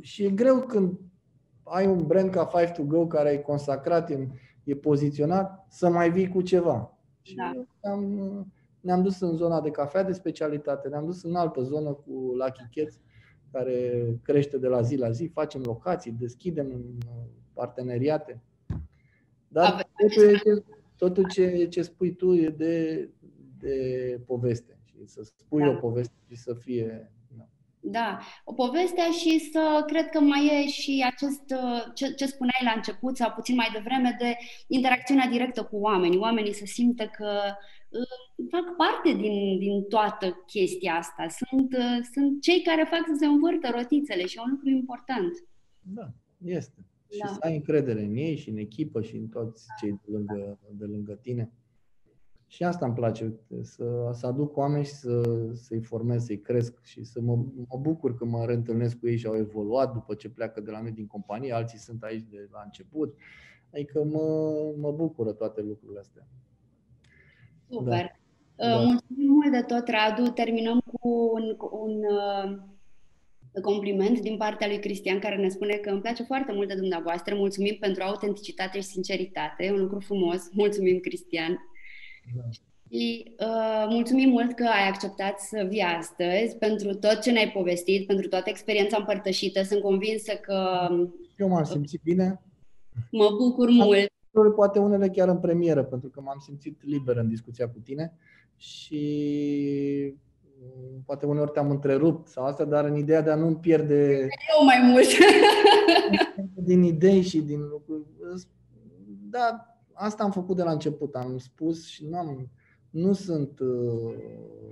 [0.00, 0.98] Și e greu când
[1.62, 4.28] ai un brand ca Five to Go care ai consacrat, e,
[4.64, 6.98] e poziționat, să mai vii cu ceva.
[7.22, 7.52] Și da.
[7.90, 12.12] am, ne-am dus în zona de cafea de specialitate, ne-am dus în altă zonă cu
[12.12, 13.00] Lucky Cats,
[13.52, 16.98] care crește de la zi la zi, facem locații, deschidem
[17.52, 18.42] parteneriate.
[19.48, 20.64] Dar totul, ce,
[20.96, 23.08] totul ce, ce spui tu e de,
[23.58, 25.68] de poveste și să spui da.
[25.68, 27.12] o poveste și să fie
[27.88, 31.42] da, o poveste și să cred că mai e și acest,
[31.94, 34.36] ce, ce spuneai la început sau puțin mai devreme, de
[34.66, 36.18] interacțiunea directă cu oamenii.
[36.18, 37.30] Oamenii să simtă că
[37.88, 41.26] uh, fac parte din, din toată chestia asta.
[41.28, 45.32] Sunt, uh, sunt cei care fac să se învârtă rotițele și e un lucru important.
[45.80, 46.08] Da,
[46.44, 46.86] este.
[47.18, 47.26] Da.
[47.26, 50.58] Și să ai încredere în ei și în echipă și în toți cei de lângă,
[50.70, 51.52] de lângă tine.
[52.46, 57.04] Și asta îmi place, să, să aduc oameni și să, să-i formez, să-i cresc și
[57.04, 57.36] să mă,
[57.68, 60.80] mă bucur că mă reîntâlnesc cu ei și au evoluat după ce pleacă de la
[60.80, 63.14] noi din companie, alții sunt aici de la început.
[63.72, 64.28] Adică mă,
[64.78, 66.26] mă bucură toate lucrurile astea.
[67.68, 68.18] Super!
[68.54, 68.78] Da.
[68.78, 70.30] Uh, mulțumim mult de tot, Radu.
[70.30, 72.58] Terminăm cu un, un uh,
[73.62, 77.34] compliment din partea lui Cristian care ne spune că îmi place foarte mult de dumneavoastră.
[77.34, 79.64] Mulțumim pentru autenticitate și sinceritate.
[79.64, 80.48] E un lucru frumos.
[80.52, 81.58] Mulțumim, Cristian.
[82.34, 82.42] Da.
[82.90, 88.06] Și uh, mulțumim mult că ai acceptat să vii astăzi pentru tot ce ne-ai povestit,
[88.06, 89.62] pentru toată experiența împărtășită.
[89.62, 90.88] Sunt convinsă că...
[91.36, 92.40] Eu m-am simțit bine.
[93.10, 94.10] Mă bucur mult.
[94.54, 98.12] Poate unele chiar în premieră, pentru că m-am simțit liber în discuția cu tine
[98.56, 100.14] și
[100.58, 104.28] mm, poate uneori te-am întrerupt sau asta, dar în ideea de a nu pierde...
[104.58, 105.06] Eu mai mult!
[106.68, 108.02] din idei și din lucruri.
[109.30, 111.14] Da, asta am făcut de la început.
[111.14, 112.50] Am spus și nu am,
[112.90, 114.14] nu sunt uh,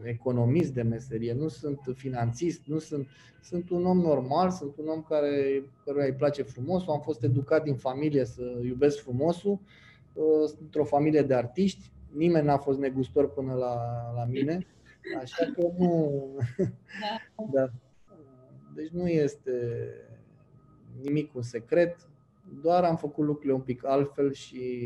[0.03, 3.09] economist de meserie, nu sunt finanțist, nu sunt,
[3.43, 7.63] sunt un om normal, sunt un om care căruia îi place frumosul, am fost educat
[7.63, 9.61] din familie să iubesc frumosul,
[10.13, 13.77] uh, sunt într-o familie de artiști, nimeni n-a fost negustor până la,
[14.15, 14.67] la mine,
[15.21, 16.23] așa că nu...
[17.37, 17.45] Da.
[17.55, 17.71] da.
[18.75, 19.53] Deci nu este
[21.03, 22.09] nimic un secret,
[22.63, 24.85] doar am făcut lucrurile un pic altfel și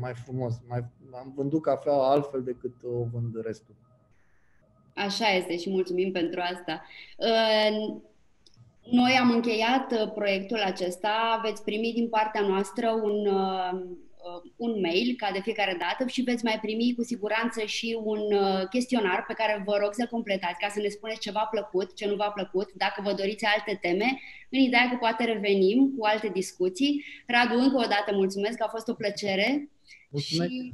[0.00, 0.54] mai frumos.
[0.68, 3.74] Mai, am vândut cafea altfel decât o vând restul.
[4.94, 6.82] Așa este și mulțumim pentru asta.
[8.90, 13.80] Noi am încheiat uh, proiectul acesta, veți primi din partea noastră un, uh, uh,
[14.56, 18.20] un mail ca de fiecare dată și veți mai primi cu siguranță și un
[18.70, 22.06] chestionar pe care vă rog să completați ca să ne spuneți ce v-a plăcut, ce
[22.06, 24.08] nu v-a plăcut, dacă vă doriți alte teme,
[24.50, 27.04] în ideea că poate revenim cu alte discuții.
[27.26, 29.70] Radu, încă o dată mulțumesc, a fost o plăcere
[30.10, 30.50] mulțumesc.
[30.50, 30.72] și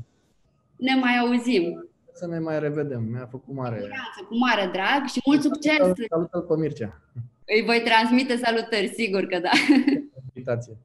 [0.77, 1.91] ne mai auzim.
[2.13, 3.79] Să ne mai revedem, mi-a făcut mare.
[3.79, 5.77] Cu, cu mare drag și mult succes!
[6.09, 7.01] Salut-l pe Mircea!
[7.47, 9.51] Îi voi transmite salutări, sigur că da.
[10.35, 10.77] Invitație.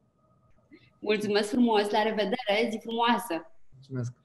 [1.02, 3.52] Mulțumesc frumos, la revedere, zi frumoasă!
[3.74, 4.21] Mulțumesc!